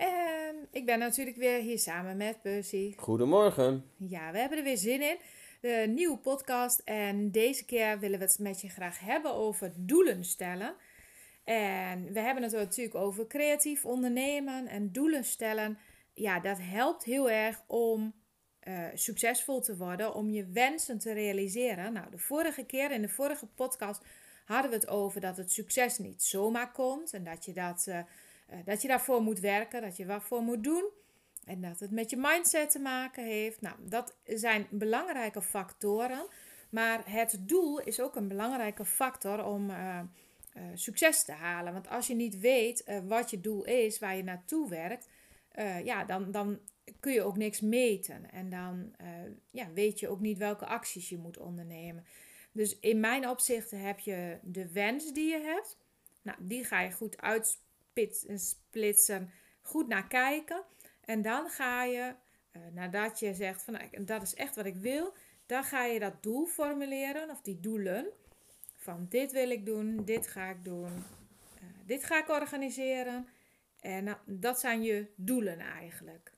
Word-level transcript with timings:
En 0.00 0.68
ik 0.70 0.86
ben 0.86 0.98
natuurlijk 0.98 1.36
weer 1.36 1.60
hier 1.60 1.78
samen 1.78 2.16
met 2.16 2.42
Percy. 2.42 2.94
Goedemorgen. 2.96 3.84
Ja, 3.96 4.32
we 4.32 4.38
hebben 4.38 4.58
er 4.58 4.64
weer 4.64 4.76
zin 4.76 5.02
in. 5.02 5.18
De 5.60 5.84
nieuwe 5.88 6.18
podcast. 6.18 6.80
En 6.84 7.30
deze 7.30 7.64
keer 7.64 7.98
willen 7.98 8.18
we 8.18 8.24
het 8.24 8.38
met 8.38 8.60
je 8.60 8.68
graag 8.68 8.98
hebben 8.98 9.34
over 9.34 9.72
doelen 9.76 10.24
stellen. 10.24 10.74
En 11.44 12.12
we 12.12 12.20
hebben 12.20 12.42
het 12.42 12.52
natuurlijk 12.52 12.94
over 12.94 13.26
creatief 13.26 13.84
ondernemen 13.84 14.66
en 14.66 14.92
doelen 14.92 15.24
stellen. 15.24 15.78
Ja, 16.14 16.40
dat 16.40 16.58
helpt 16.60 17.04
heel 17.04 17.30
erg 17.30 17.62
om 17.66 18.14
eh, 18.60 18.84
succesvol 18.94 19.60
te 19.60 19.76
worden, 19.76 20.14
om 20.14 20.30
je 20.30 20.46
wensen 20.46 20.98
te 20.98 21.12
realiseren. 21.12 21.92
Nou, 21.92 22.10
de 22.10 22.18
vorige 22.18 22.64
keer 22.64 22.90
in 22.90 23.02
de 23.02 23.08
vorige 23.08 23.46
podcast 23.46 24.04
hadden 24.44 24.70
we 24.70 24.76
het 24.76 24.88
over 24.88 25.20
dat 25.20 25.36
het 25.36 25.52
succes 25.52 25.98
niet 25.98 26.22
zomaar 26.22 26.72
komt 26.72 27.12
en 27.12 27.24
dat 27.24 27.44
je, 27.44 27.52
dat, 27.52 27.86
eh, 27.86 27.98
dat 28.64 28.82
je 28.82 28.88
daarvoor 28.88 29.22
moet 29.22 29.40
werken, 29.40 29.82
dat 29.82 29.96
je 29.96 30.06
wat 30.06 30.22
voor 30.22 30.42
moet 30.42 30.64
doen. 30.64 30.90
En 31.44 31.60
dat 31.60 31.80
het 31.80 31.90
met 31.90 32.10
je 32.10 32.16
mindset 32.16 32.70
te 32.70 32.78
maken 32.78 33.24
heeft. 33.24 33.60
Nou, 33.60 33.76
dat 33.80 34.16
zijn 34.24 34.66
belangrijke 34.70 35.42
factoren. 35.42 36.26
Maar 36.70 37.02
het 37.04 37.38
doel 37.40 37.80
is 37.80 38.00
ook 38.00 38.16
een 38.16 38.28
belangrijke 38.28 38.84
factor 38.84 39.44
om 39.44 39.70
eh, 39.70 39.98
eh, 39.98 40.62
succes 40.74 41.24
te 41.24 41.32
halen. 41.32 41.72
Want 41.72 41.88
als 41.88 42.06
je 42.06 42.14
niet 42.14 42.38
weet 42.38 42.84
eh, 42.84 42.98
wat 43.06 43.30
je 43.30 43.40
doel 43.40 43.64
is, 43.64 43.98
waar 43.98 44.16
je 44.16 44.22
naartoe 44.22 44.68
werkt, 44.68 45.08
eh, 45.50 45.84
ja, 45.84 46.04
dan, 46.04 46.30
dan 46.30 46.60
kun 47.00 47.12
je 47.12 47.22
ook 47.22 47.36
niks 47.36 47.60
meten. 47.60 48.30
En 48.30 48.50
dan 48.50 48.94
eh, 48.96 49.08
ja, 49.50 49.72
weet 49.72 50.00
je 50.00 50.08
ook 50.08 50.20
niet 50.20 50.38
welke 50.38 50.66
acties 50.66 51.08
je 51.08 51.18
moet 51.18 51.38
ondernemen. 51.38 52.04
Dus 52.52 52.78
in 52.78 53.00
mijn 53.00 53.28
opzichten 53.28 53.80
heb 53.80 53.98
je 53.98 54.38
de 54.42 54.72
wens 54.72 55.12
die 55.12 55.30
je 55.30 55.40
hebt. 55.40 55.78
Nou, 56.22 56.38
die 56.40 56.64
ga 56.64 56.80
je 56.80 56.92
goed 56.92 57.20
uitsplitsen, 58.00 59.30
goed 59.62 59.88
naar 59.88 60.08
kijken. 60.08 60.64
En 61.04 61.22
dan 61.22 61.48
ga 61.48 61.84
je, 61.84 62.14
eh, 62.50 62.62
nadat 62.72 63.18
je 63.18 63.34
zegt 63.34 63.62
van 63.62 63.74
nou, 63.74 64.04
dat 64.04 64.22
is 64.22 64.34
echt 64.34 64.56
wat 64.56 64.66
ik 64.66 64.76
wil, 64.76 65.12
dan 65.46 65.64
ga 65.64 65.84
je 65.84 65.98
dat 65.98 66.22
doel 66.22 66.46
formuleren 66.46 67.30
of 67.30 67.40
die 67.40 67.60
doelen. 67.60 68.06
Van 68.76 69.06
dit 69.08 69.32
wil 69.32 69.50
ik 69.50 69.66
doen, 69.66 70.04
dit 70.04 70.26
ga 70.26 70.50
ik 70.50 70.64
doen, 70.64 70.86
eh, 71.54 71.62
dit 71.86 72.04
ga 72.04 72.18
ik 72.18 72.28
organiseren. 72.28 73.28
En 73.80 74.04
nou, 74.04 74.16
dat 74.26 74.60
zijn 74.60 74.82
je 74.82 75.06
doelen 75.16 75.58
eigenlijk. 75.58 76.32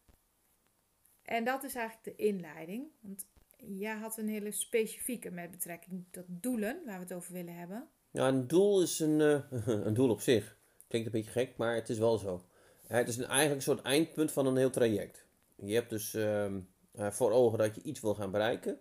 En 1.23 1.44
dat 1.44 1.65
is 1.65 1.75
eigenlijk 1.75 2.17
de 2.17 2.25
inleiding. 2.25 2.87
Want 3.00 3.27
jij 3.56 3.94
had 3.94 4.19
een 4.19 4.29
hele 4.29 4.50
specifieke 4.50 5.31
met 5.31 5.50
betrekking 5.50 6.05
tot 6.11 6.25
doelen, 6.29 6.83
waar 6.84 6.97
we 6.97 7.03
het 7.03 7.12
over 7.12 7.33
willen 7.33 7.55
hebben. 7.55 7.89
Ja, 8.11 8.29
een 8.29 8.47
doel 8.47 8.83
is 8.83 9.00
een, 9.00 9.21
eh, 9.21 9.67
een 9.87 9.94
doel 9.94 10.11
op 10.11 10.21
zich. 10.21 10.61
Klinkt 10.93 11.13
een 11.15 11.21
beetje 11.21 11.41
gek, 11.41 11.57
maar 11.57 11.75
het 11.75 11.89
is 11.89 11.99
wel 11.99 12.19
zo. 12.19 12.45
Het 12.87 13.09
is 13.09 13.17
een, 13.17 13.27
eigenlijk 13.27 13.57
een 13.57 13.63
soort 13.63 13.83
eindpunt 13.83 14.33
van 14.33 14.47
een 14.47 14.57
heel 14.57 14.71
traject. 14.71 15.25
Je 15.55 15.75
hebt 15.75 15.91
dus 15.91 16.15
ehm, 16.15 16.61
eh, 16.93 17.11
voor 17.11 17.31
ogen 17.31 17.59
dat 17.59 17.75
je 17.75 17.83
iets 17.83 18.01
wil 18.01 18.15
gaan 18.15 18.31
bereiken. 18.31 18.81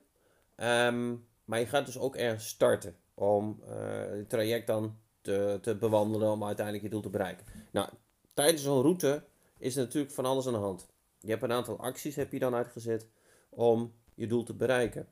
Ehm, 0.56 1.16
maar 1.46 1.60
je 1.60 1.66
gaat 1.66 1.86
dus 1.86 2.00
ook 2.00 2.16
ergens 2.16 2.48
starten 2.48 2.96
om 3.14 3.62
eh, 3.68 3.76
het 4.10 4.30
traject 4.30 4.68
dan 4.68 4.98
te, 5.22 5.60
te 5.62 5.76
bewandelen 5.76 6.32
om 6.32 6.44
uiteindelijk 6.44 6.86
je 6.86 6.92
doel 6.92 7.02
te 7.02 7.10
bereiken. 7.10 7.46
Nou, 7.72 7.90
tijdens 8.34 8.64
zo'n 8.64 8.82
route 8.82 9.24
is 9.58 9.76
er 9.76 9.84
natuurlijk 9.84 10.14
van 10.14 10.26
alles 10.26 10.48
aan 10.48 10.54
de 10.54 10.60
hand. 10.60 10.88
Je 11.20 11.30
hebt 11.30 11.44
een 11.44 11.52
aantal 11.52 11.80
acties 11.80 12.16
heb 12.16 12.32
je 12.32 12.40
dan 12.40 12.56
uitgezet 12.56 13.08
om 13.50 13.94
je 14.16 14.28
doel 14.28 14.44
te 14.44 14.54
bereiken. 14.54 15.08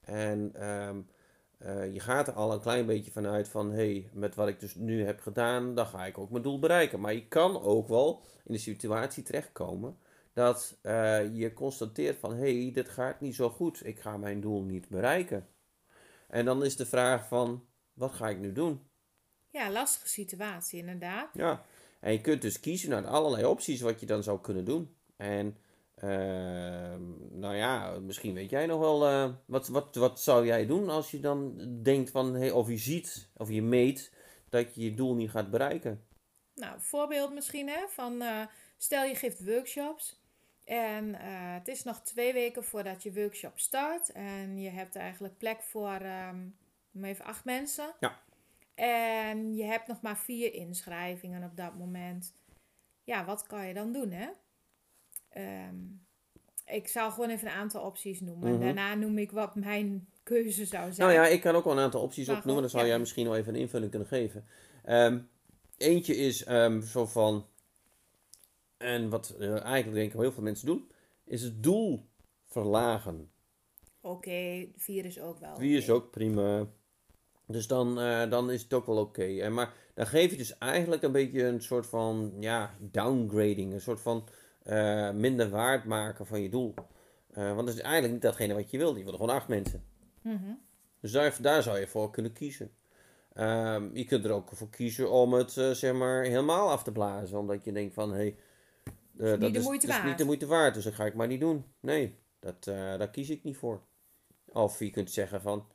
En 0.00 0.50
ehm, 0.54 1.00
eh, 1.64 1.92
je 1.92 2.00
gaat 2.00 2.28
er 2.28 2.34
al 2.34 2.52
een 2.52 2.60
klein 2.60 2.86
beetje 2.86 3.10
vanuit 3.10 3.48
van, 3.48 3.70
hé, 3.70 3.76
hey, 3.76 4.10
met 4.12 4.34
wat 4.34 4.48
ik 4.48 4.60
dus 4.60 4.74
nu 4.74 5.04
heb 5.04 5.20
gedaan, 5.20 5.74
dan 5.74 5.86
ga 5.86 6.06
ik 6.06 6.18
ook 6.18 6.30
mijn 6.30 6.42
doel 6.42 6.58
bereiken. 6.58 7.00
Maar 7.00 7.14
je 7.14 7.28
kan 7.28 7.62
ook 7.62 7.88
wel 7.88 8.22
in 8.44 8.52
de 8.52 8.58
situatie 8.58 9.22
terechtkomen 9.22 9.98
dat 10.32 10.78
eh, 10.82 11.36
je 11.36 11.52
constateert 11.52 12.18
van, 12.18 12.34
hé, 12.34 12.62
hey, 12.62 12.72
dit 12.72 12.88
gaat 12.88 13.20
niet 13.20 13.34
zo 13.34 13.50
goed, 13.50 13.86
ik 13.86 14.00
ga 14.00 14.16
mijn 14.16 14.40
doel 14.40 14.62
niet 14.62 14.88
bereiken. 14.88 15.46
En 16.28 16.44
dan 16.44 16.64
is 16.64 16.76
de 16.76 16.86
vraag 16.86 17.28
van, 17.28 17.64
wat 17.92 18.12
ga 18.12 18.28
ik 18.28 18.38
nu 18.38 18.52
doen? 18.52 18.80
Ja, 19.50 19.70
lastige 19.70 20.08
situatie 20.08 20.78
inderdaad. 20.78 21.28
Ja, 21.32 21.64
en 22.00 22.12
je 22.12 22.20
kunt 22.20 22.42
dus 22.42 22.60
kiezen 22.60 22.94
uit 22.94 23.06
allerlei 23.06 23.44
opties 23.44 23.80
wat 23.80 24.00
je 24.00 24.06
dan 24.06 24.22
zou 24.22 24.40
kunnen 24.40 24.64
doen. 24.64 24.96
En 25.16 25.56
nou 27.30 27.54
ja, 27.54 27.98
misschien 28.00 28.34
weet 28.34 28.50
jij 28.50 28.66
nog 28.66 28.80
wel, 28.80 29.10
uh, 29.10 29.30
wat, 29.44 29.68
wat, 29.68 29.94
wat 29.94 30.20
zou 30.20 30.46
jij 30.46 30.66
doen 30.66 30.88
als 30.88 31.10
je 31.10 31.20
dan 31.20 31.54
denkt 31.82 32.10
van, 32.10 32.34
hey, 32.34 32.50
of 32.50 32.68
je 32.68 32.76
ziet, 32.76 33.28
of 33.36 33.50
je 33.50 33.62
meet, 33.62 34.12
dat 34.48 34.74
je 34.74 34.84
je 34.84 34.94
doel 34.94 35.14
niet 35.14 35.30
gaat 35.30 35.50
bereiken? 35.50 36.04
Nou, 36.54 36.80
voorbeeld 36.80 37.32
misschien 37.32 37.68
hè, 37.68 37.88
van, 37.88 38.22
uh, 38.22 38.46
stel 38.76 39.04
je 39.04 39.14
geeft 39.14 39.44
workshops 39.44 40.20
en 40.64 41.08
uh, 41.08 41.18
het 41.54 41.68
is 41.68 41.82
nog 41.82 42.00
twee 42.00 42.32
weken 42.32 42.64
voordat 42.64 43.02
je 43.02 43.12
workshop 43.12 43.58
start 43.58 44.12
en 44.12 44.58
je 44.58 44.70
hebt 44.70 44.96
eigenlijk 44.96 45.38
plek 45.38 45.62
voor, 45.62 45.98
um, 46.30 46.56
even 47.02 47.24
acht 47.24 47.44
mensen. 47.44 47.94
Ja. 48.00 48.20
En 48.74 49.54
je 49.54 49.64
hebt 49.64 49.86
nog 49.86 50.00
maar 50.00 50.18
vier 50.18 50.54
inschrijvingen 50.54 51.44
op 51.44 51.56
dat 51.56 51.74
moment. 51.74 52.34
Ja, 53.04 53.24
wat 53.24 53.46
kan 53.46 53.66
je 53.66 53.74
dan 53.74 53.92
doen 53.92 54.10
hè? 54.10 54.28
Um, 55.36 56.00
ik 56.66 56.88
zal 56.88 57.10
gewoon 57.10 57.30
even 57.30 57.46
een 57.48 57.54
aantal 57.54 57.82
opties 57.82 58.20
noemen. 58.20 58.48
Mm 58.48 58.54
-hmm. 58.54 58.64
Daarna 58.64 58.94
noem 58.94 59.18
ik 59.18 59.30
wat 59.30 59.54
mijn 59.54 60.08
keuze 60.22 60.66
zou 60.66 60.92
zijn. 60.92 61.08
Nou 61.08 61.20
ja, 61.20 61.32
ik 61.32 61.40
kan 61.40 61.54
ook 61.54 61.64
wel 61.64 61.72
een 61.72 61.78
aantal 61.78 62.02
opties 62.02 62.26
maar 62.26 62.36
opnoemen. 62.36 62.62
Dan 62.62 62.70
zou 62.70 62.82
ja. 62.82 62.88
jij 62.88 62.98
misschien 62.98 63.26
wel 63.26 63.36
even 63.36 63.54
een 63.54 63.60
invulling 63.60 63.90
kunnen 63.90 64.08
geven. 64.08 64.44
Um, 64.88 65.28
eentje 65.76 66.16
is 66.16 66.48
um, 66.48 66.82
zo 66.82 67.06
van... 67.06 67.46
En 68.76 69.08
wat 69.08 69.34
uh, 69.38 69.62
eigenlijk 69.64 69.94
denk 69.94 70.12
ik 70.12 70.20
heel 70.20 70.32
veel 70.32 70.42
mensen 70.42 70.66
doen... 70.66 70.90
Is 71.24 71.42
het 71.42 71.62
doel 71.62 72.06
verlagen. 72.46 73.30
Oké, 74.00 74.14
okay, 74.14 74.72
vier 74.76 75.04
is 75.04 75.20
ook 75.20 75.38
wel. 75.38 75.56
Vier 75.56 75.68
okay. 75.68 75.82
is 75.82 75.90
ook 75.90 76.10
prima. 76.10 76.66
Dus 77.46 77.66
dan, 77.66 77.98
uh, 77.98 78.30
dan 78.30 78.50
is 78.50 78.62
het 78.62 78.72
ook 78.72 78.86
wel 78.86 78.98
oké. 78.98 79.22
Okay. 79.22 79.48
Maar 79.48 79.72
dan 79.94 80.06
geef 80.06 80.30
je 80.30 80.36
dus 80.36 80.58
eigenlijk 80.58 81.02
een 81.02 81.12
beetje 81.12 81.44
een 81.44 81.62
soort 81.62 81.86
van... 81.86 82.32
Ja, 82.40 82.74
downgrading. 82.78 83.72
Een 83.72 83.80
soort 83.80 84.00
van... 84.00 84.28
Uh, 84.66 85.10
minder 85.10 85.50
waard 85.50 85.84
maken 85.84 86.26
van 86.26 86.40
je 86.40 86.48
doel. 86.48 86.74
Uh, 87.38 87.54
want 87.54 87.66
dat 87.66 87.76
is 87.76 87.80
eigenlijk 87.80 88.12
niet 88.12 88.22
datgene 88.22 88.54
wat 88.54 88.70
je 88.70 88.78
wil. 88.78 88.96
Je 88.96 89.04
wil 89.04 89.12
gewoon 89.12 89.34
acht 89.34 89.48
mensen. 89.48 89.84
Mm 90.22 90.36
-hmm. 90.36 90.60
Dus 91.00 91.12
daar, 91.12 91.36
daar 91.40 91.62
zou 91.62 91.78
je 91.78 91.86
voor 91.86 92.10
kunnen 92.10 92.32
kiezen. 92.32 92.70
Um, 93.34 93.90
je 93.96 94.04
kunt 94.04 94.24
er 94.24 94.30
ook 94.30 94.50
voor 94.52 94.70
kiezen 94.70 95.10
om 95.10 95.32
het 95.32 95.56
uh, 95.56 95.70
zeg 95.70 95.92
maar 95.92 96.22
helemaal 96.22 96.70
af 96.70 96.82
te 96.82 96.92
blazen. 96.92 97.38
Omdat 97.38 97.64
je 97.64 97.72
denkt 97.72 97.94
van, 97.94 98.12
hé, 98.12 98.16
hey, 98.16 98.36
dat, 99.38 99.56
is, 99.56 99.64
dat 99.64 99.82
is 99.82 100.02
niet 100.04 100.18
de 100.18 100.24
moeite 100.24 100.46
waard. 100.46 100.74
Dus 100.74 100.84
dat 100.84 100.94
ga 100.94 101.04
ik 101.04 101.14
maar 101.14 101.26
niet 101.26 101.40
doen. 101.40 101.64
Nee, 101.80 102.18
dat, 102.40 102.64
daar 102.64 103.10
kies 103.10 103.30
ik 103.30 103.44
niet 103.44 103.56
voor. 103.56 103.82
Of 104.52 104.78
je 104.78 104.90
kunt 104.90 105.10
zeggen 105.10 105.42
van, 105.42 105.66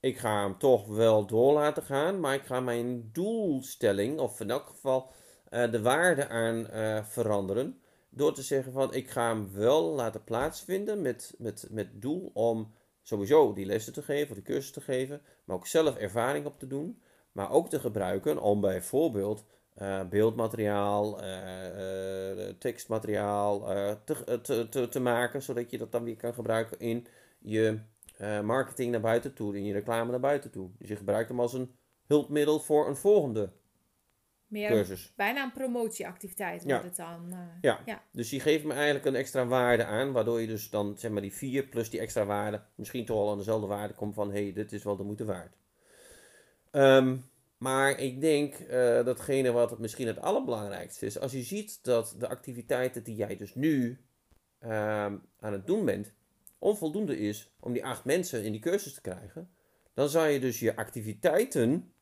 ik 0.00 0.18
ga 0.18 0.42
hem 0.42 0.58
toch 0.58 0.86
wel 0.86 1.26
door 1.26 1.52
laten 1.52 1.82
gaan. 1.82 2.20
Maar 2.20 2.34
ik 2.34 2.44
ga 2.44 2.60
mijn 2.60 3.10
doelstelling, 3.12 4.18
of 4.18 4.40
in 4.40 4.50
elk 4.50 4.66
geval 4.68 5.12
de 5.48 5.82
waarde 5.82 6.28
aan 6.28 6.66
veranderen 7.04 7.80
door 8.10 8.34
te 8.34 8.42
zeggen 8.42 8.72
van 8.72 8.94
ik 8.94 9.10
ga 9.10 9.28
hem 9.28 9.52
wel 9.52 9.94
laten 9.94 10.24
plaatsvinden 10.24 11.02
met, 11.02 11.34
met, 11.38 11.66
met 11.70 11.88
doel 12.02 12.30
om 12.34 12.72
sowieso 13.02 13.52
die 13.52 13.66
lessen 13.66 13.92
te 13.92 14.02
geven, 14.02 14.34
die 14.34 14.44
cursus 14.44 14.72
te 14.72 14.80
geven, 14.80 15.20
maar 15.44 15.56
ook 15.56 15.66
zelf 15.66 15.96
ervaring 15.96 16.46
op 16.46 16.58
te 16.58 16.66
doen, 16.66 17.02
maar 17.32 17.50
ook 17.50 17.68
te 17.68 17.80
gebruiken 17.80 18.42
om 18.42 18.60
bijvoorbeeld 18.60 19.44
uh, 19.78 20.08
beeldmateriaal, 20.08 21.22
uh, 21.22 22.38
uh, 22.38 22.48
tekstmateriaal 22.58 23.60
te, 24.04 24.40
te, 24.42 24.68
te, 24.68 24.88
te, 24.88 25.00
maken, 25.00 25.42
zodat 25.42 25.70
je 25.70 25.78
dat 25.78 25.92
dan 25.92 26.04
weer 26.04 26.16
kan 26.16 26.34
gebruiken 26.34 26.78
in 26.78 27.06
je 27.38 27.78
eh, 28.18 28.40
marketing 28.40 28.90
naar 28.90 29.00
buiten 29.00 29.34
toe, 29.34 29.56
in 29.56 29.64
je 29.64 29.72
reclame 29.72 30.10
naar 30.10 30.20
buiten 30.20 30.50
toe. 30.50 30.70
Dus 30.78 30.88
je 30.88 30.96
gebruikt 30.96 31.28
hem 31.28 31.40
als 31.40 31.52
een 31.52 31.74
hulpmiddel 32.06 32.60
voor 32.60 32.88
een 32.88 32.96
volgende 32.96 33.52
Meer 34.48 34.70
cursus. 34.70 35.12
bijna 35.16 35.42
een 35.44 35.52
promotieactiviteit 35.52 36.62
Ja. 36.62 36.68
wordt 36.68 36.84
het 36.84 36.96
dan. 36.96 37.32
eh, 37.32 37.38
Ja. 37.60 37.80
ja. 37.86 38.02
Dus 38.12 38.28
die 38.28 38.40
geeft 38.40 38.64
me 38.64 38.72
eigenlijk 38.72 39.04
een 39.04 39.14
extra 39.14 39.46
waarde 39.46 39.84
aan, 39.84 40.12
waardoor 40.12 40.40
je 40.40 40.46
dus 40.46 40.70
dan 40.70 40.98
zeg 40.98 41.10
maar 41.10 41.22
die 41.22 41.32
4 41.34 41.62
plus 41.66 41.90
die 41.90 42.00
extra 42.00 42.24
waarde 42.24 42.62
misschien 42.74 43.04
toch 43.06 43.16
al 43.16 43.30
aan 43.30 43.38
dezelfde 43.38 43.66
waarde 43.66 43.94
komt 43.94 44.14
van 44.14 44.32
hé, 44.32 44.42
hey, 44.42 44.52
dit 44.52 44.72
is 44.72 44.84
wel 44.84 44.96
de 44.96 45.02
moeite 45.04 45.24
waard. 45.24 45.56
Ehm, 46.70 47.16
maar 47.58 47.98
ik 47.98 48.20
denk 48.20 48.54
eh, 48.54 49.04
datgene 49.04 49.50
wat 49.52 49.70
het 49.70 49.78
misschien 49.78 50.06
het 50.06 50.20
allerbelangrijkste 50.20 51.06
is, 51.06 51.18
als 51.18 51.32
je 51.32 51.42
ziet 51.42 51.84
dat 51.84 52.14
de 52.18 52.28
activiteiten 52.28 53.02
die 53.04 53.14
jij 53.14 53.36
dus 53.36 53.54
nu 53.54 53.98
ehm, 54.58 55.16
aan 55.40 55.52
het 55.52 55.66
doen 55.66 55.84
bent, 55.84 56.12
onvoldoende 56.58 57.18
is 57.18 57.52
om 57.60 57.72
die 57.72 57.84
acht 57.84 58.04
mensen 58.04 58.44
in 58.44 58.52
die 58.52 58.60
cursus 58.60 58.94
te 58.94 59.00
krijgen, 59.00 59.50
dan 59.94 60.08
zou 60.08 60.28
je 60.28 60.40
dus 60.40 60.58
je 60.60 60.76
activiteiten, 60.76 61.92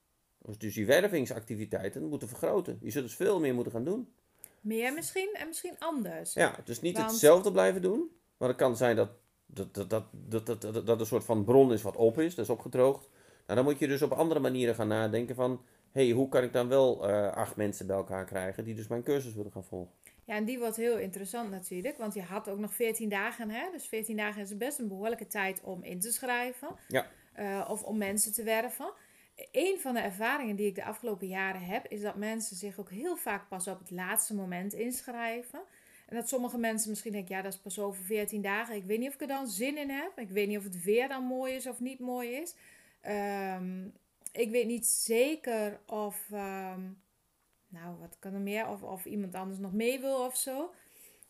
dus 0.59 0.75
je 0.75 0.85
wervingsactiviteiten, 0.85 2.09
moeten 2.09 2.29
vergroten. 2.29 2.79
Je 2.81 2.91
zult 2.91 3.05
dus 3.05 3.17
veel 3.17 3.41
meer 3.41 3.55
moeten 3.55 3.73
gaan 3.73 3.85
doen. 3.85 4.09
Meer 4.61 4.93
misschien 4.93 5.35
en 5.35 5.47
misschien 5.47 5.77
anders. 5.79 6.35
Ja, 6.35 6.57
dus 6.65 6.81
niet 6.81 6.97
Want- 6.97 7.11
hetzelfde 7.11 7.53
blijven 7.53 7.83
doen. 7.83 8.11
Maar 8.37 8.49
het 8.49 8.57
kan 8.57 8.77
zijn 8.77 8.97
dat 8.97 9.11
dat, 9.47 9.75
dat, 9.75 9.91
dat, 9.91 10.05
dat, 10.13 10.47
dat, 10.47 10.61
dat, 10.61 10.87
dat 10.87 11.01
een 11.01 11.07
soort 11.07 11.25
van 11.25 11.45
bron 11.45 11.73
is 11.73 11.83
wat 11.83 11.97
op 11.97 12.19
is, 12.19 12.35
dat 12.35 12.45
is 12.45 12.51
opgedroogd. 12.51 13.09
Nou, 13.47 13.59
dan 13.59 13.65
moet 13.65 13.79
je 13.79 13.87
dus 13.87 14.03
op 14.03 14.13
andere 14.13 14.41
manieren 14.41 14.75
gaan 14.75 14.89
nadenken 14.89 15.35
van... 15.35 15.61
hé, 15.93 16.05
hey, 16.05 16.15
hoe 16.15 16.29
kan 16.29 16.43
ik 16.43 16.53
dan 16.53 16.69
wel 16.69 17.09
eh, 17.09 17.33
acht 17.33 17.57
mensen 17.57 17.87
bij 17.87 17.97
elkaar 17.97 18.25
krijgen 18.25 18.65
die 18.65 18.75
dus 18.75 18.87
mijn 18.87 19.03
cursus 19.03 19.35
willen 19.35 19.53
gaan 19.53 19.65
volgen? 19.65 19.93
Ja, 20.25 20.35
en 20.35 20.45
die 20.45 20.59
wordt 20.59 20.77
heel 20.77 20.99
interessant 20.99 21.51
natuurlijk, 21.51 21.99
want 21.99 22.15
je 22.15 22.23
had 22.23 22.49
ook 22.49 22.59
nog 22.59 22.75
14 22.75 23.09
dagen, 23.09 23.51
hè? 23.51 23.71
Dus 23.73 23.87
14 23.87 24.17
dagen 24.17 24.43
is 24.43 24.57
best 24.57 24.79
een 24.79 24.89
behoorlijke 24.89 25.27
tijd 25.27 25.61
om 25.63 25.83
in 25.83 26.01
te 26.01 26.13
schrijven. 26.13 26.69
Ja. 26.89 27.07
Eh, 27.33 27.69
of 27.71 27.83
om 27.83 27.99
mensen 27.99 28.33
te 28.33 28.43
werven. 28.43 28.93
Een 29.53 29.79
van 29.81 29.95
de 29.95 30.01
ervaringen 30.01 30.57
die 30.57 30.67
ik 30.67 30.75
de 30.75 30.85
afgelopen 30.85 31.27
jaren 31.27 31.65
heb, 31.65 31.87
is 31.87 32.01
dat 32.01 32.17
mensen 32.17 32.57
zich 32.57 32.79
ook 32.79 32.91
heel 32.91 33.17
vaak 33.17 33.49
pas 33.49 33.69
op 33.69 33.79
het 33.79 33.91
laatste 33.91 34.35
moment 34.35 34.73
inschrijven. 34.73 35.61
En 36.07 36.17
dat 36.17 36.29
sommige 36.29 36.59
mensen 36.59 36.91
misschien 36.91 37.13
denken, 37.13 37.37
ja, 37.37 37.43
dat 37.43 37.53
is 37.53 37.59
pas 37.59 37.79
over 37.79 38.05
14 38.05 38.43
dagen. 38.43 38.75
Ik 38.75 38.85
weet 38.85 38.99
niet 38.99 39.09
of 39.09 39.15
ik 39.15 39.21
er 39.21 39.27
dan 39.27 39.49
zin 39.49 39.79
in 39.79 39.91
heb. 39.91 40.19
Ik 40.19 40.31
weet 40.31 40.49
niet 40.49 40.59
of 40.59 40.65
het 40.65 40.83
weer 40.83 41.09
dan 41.09 41.25
mooi 41.25 41.55
is 41.55 41.67
of 41.67 41.81
niet 41.81 41.99
mooi 41.99 42.31
is. 42.31 42.55
Ehm, 43.01 43.85
ik 44.33 44.51
weet 44.51 44.67
niet 44.67 44.87
zeker 44.87 45.81
of, 45.87 46.27
ehm, 46.33 46.81
nou, 47.69 47.99
wat 47.99 48.17
kan 48.19 48.35
er 48.35 48.41
meer? 48.41 48.69
Of, 48.69 48.83
of 48.83 49.05
iemand 49.05 49.35
anders 49.35 49.59
nog 49.59 49.73
mee 49.73 50.01
wil 50.01 50.25
of 50.25 50.37
zo. 50.37 50.75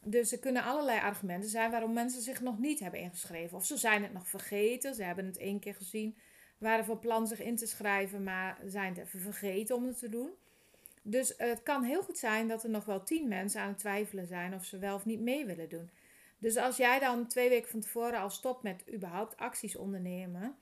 Dus 0.01 0.33
er 0.33 0.39
kunnen 0.39 0.63
allerlei 0.63 1.01
argumenten 1.01 1.51
zijn 1.51 1.71
waarom 1.71 1.93
mensen 1.93 2.23
zich 2.23 2.41
nog 2.41 2.59
niet 2.59 2.81
hebben 2.81 3.01
ingeschreven. 3.01 3.57
Of 3.57 3.65
ze 3.65 3.77
zijn 3.77 4.03
het 4.03 4.13
nog 4.13 4.29
vergeten. 4.29 4.95
Ze 4.95 5.03
hebben 5.03 5.27
het 5.27 5.39
één 5.39 5.61
keer 5.61 5.75
gezien. 5.75 6.17
Waren 6.59 6.85
van 6.85 6.99
plan 6.99 7.27
zich 7.27 7.41
in 7.41 7.57
te 7.57 7.67
schrijven, 7.67 8.23
maar 8.23 8.59
zijn 8.67 8.95
het 8.95 9.07
even 9.07 9.21
vergeten 9.21 9.77
om 9.77 9.87
het 9.87 9.99
te 9.99 10.09
doen. 10.09 10.31
Dus 11.03 11.35
het 11.37 11.63
kan 11.63 11.83
heel 11.83 12.03
goed 12.03 12.19
zijn 12.19 12.49
dat 12.49 12.63
er 12.63 12.71
nog 12.71 12.85
wel 12.85 13.03
tien 13.03 13.29
mensen 13.29 13.61
aan 13.61 13.69
het 13.69 13.79
twijfelen 13.79 14.27
zijn 14.27 14.55
of 14.55 14.65
ze 14.65 14.79
wel 14.79 14.95
of 14.95 15.05
niet 15.05 15.21
mee 15.21 15.47
willen 15.47 15.69
doen. 15.69 15.91
Dus 16.39 16.57
als 16.57 16.77
jij 16.77 16.99
dan 16.99 17.27
twee 17.27 17.49
weken 17.49 17.71
van 17.71 17.81
tevoren 17.81 18.21
al 18.21 18.31
stopt 18.31 18.63
met 18.63 18.85
überhaupt 18.95 19.37
acties 19.37 19.77
ondernemen, 19.77 20.57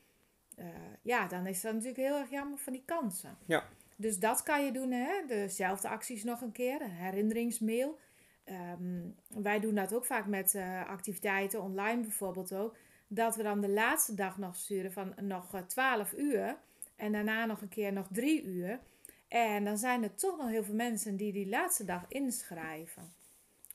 eh, 0.57 0.67
ja, 1.03 1.27
dan 1.27 1.47
is 1.47 1.61
dat 1.61 1.73
natuurlijk 1.73 2.01
heel 2.01 2.19
erg 2.19 2.31
jammer 2.31 2.59
van 2.59 2.73
die 2.73 2.83
kansen. 2.85 3.39
Ja. 3.47 3.65
Dus 3.97 4.19
dat 4.19 4.43
kan 4.43 4.65
je 4.65 4.73
doen, 4.73 4.91
hè? 4.91 5.27
dezelfde 5.27 5.89
acties 5.89 6.25
nog 6.25 6.41
een 6.41 6.53
keer, 6.53 6.81
een 6.81 6.91
herinneringsmail. 6.91 7.99
Ehm, 8.45 9.01
wij 9.29 9.61
doen 9.61 9.75
dat 9.75 9.95
ook 9.95 10.05
vaak 10.05 10.27
met 10.27 10.55
eh, 10.55 10.89
activiteiten, 10.89 11.63
online 11.63 12.01
bijvoorbeeld 12.01 12.55
ook. 12.55 12.77
Dat 13.15 13.37
we 13.37 13.43
dan 13.43 13.61
de 13.61 13.69
laatste 13.69 14.15
dag 14.15 14.39
nog 14.39 14.57
sturen 14.57 14.93
van 14.93 15.15
nog 15.21 15.55
eh, 15.55 15.61
12 15.61 16.13
uur. 16.13 16.57
En 16.97 17.13
daarna 17.13 17.45
nog 17.45 17.61
een 17.61 17.69
keer 17.69 17.93
nog 17.93 18.07
3 18.13 18.45
uur. 18.45 18.81
En 19.29 19.65
dan 19.65 19.79
zijn 19.79 20.03
er 20.03 20.15
toch 20.15 20.37
nog 20.37 20.49
heel 20.49 20.65
veel 20.65 20.75
mensen 20.75 21.17
die 21.17 21.33
die 21.33 21.49
laatste 21.49 21.85
dag 21.85 22.05
inschrijven. 22.09 23.15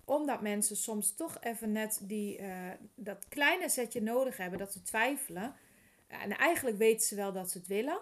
Omdat 0.06 0.42
mensen 0.42 0.76
soms 0.76 1.16
toch 1.16 1.38
even 1.42 1.72
net 1.72 2.00
die, 2.04 2.38
eh, 2.38 2.72
dat 2.96 3.28
kleine 3.28 3.70
setje 3.70 4.02
nodig 4.02 4.38
hebben, 4.38 4.60
dat 4.60 4.72
ze 4.74 4.82
twijfelen. 4.82 5.56
En 6.08 6.38
eigenlijk 6.38 6.78
weten 6.78 7.08
ze 7.08 7.16
wel 7.16 7.32
dat 7.32 7.52
ze 7.52 7.58
het 7.58 7.68
willen. 7.68 8.00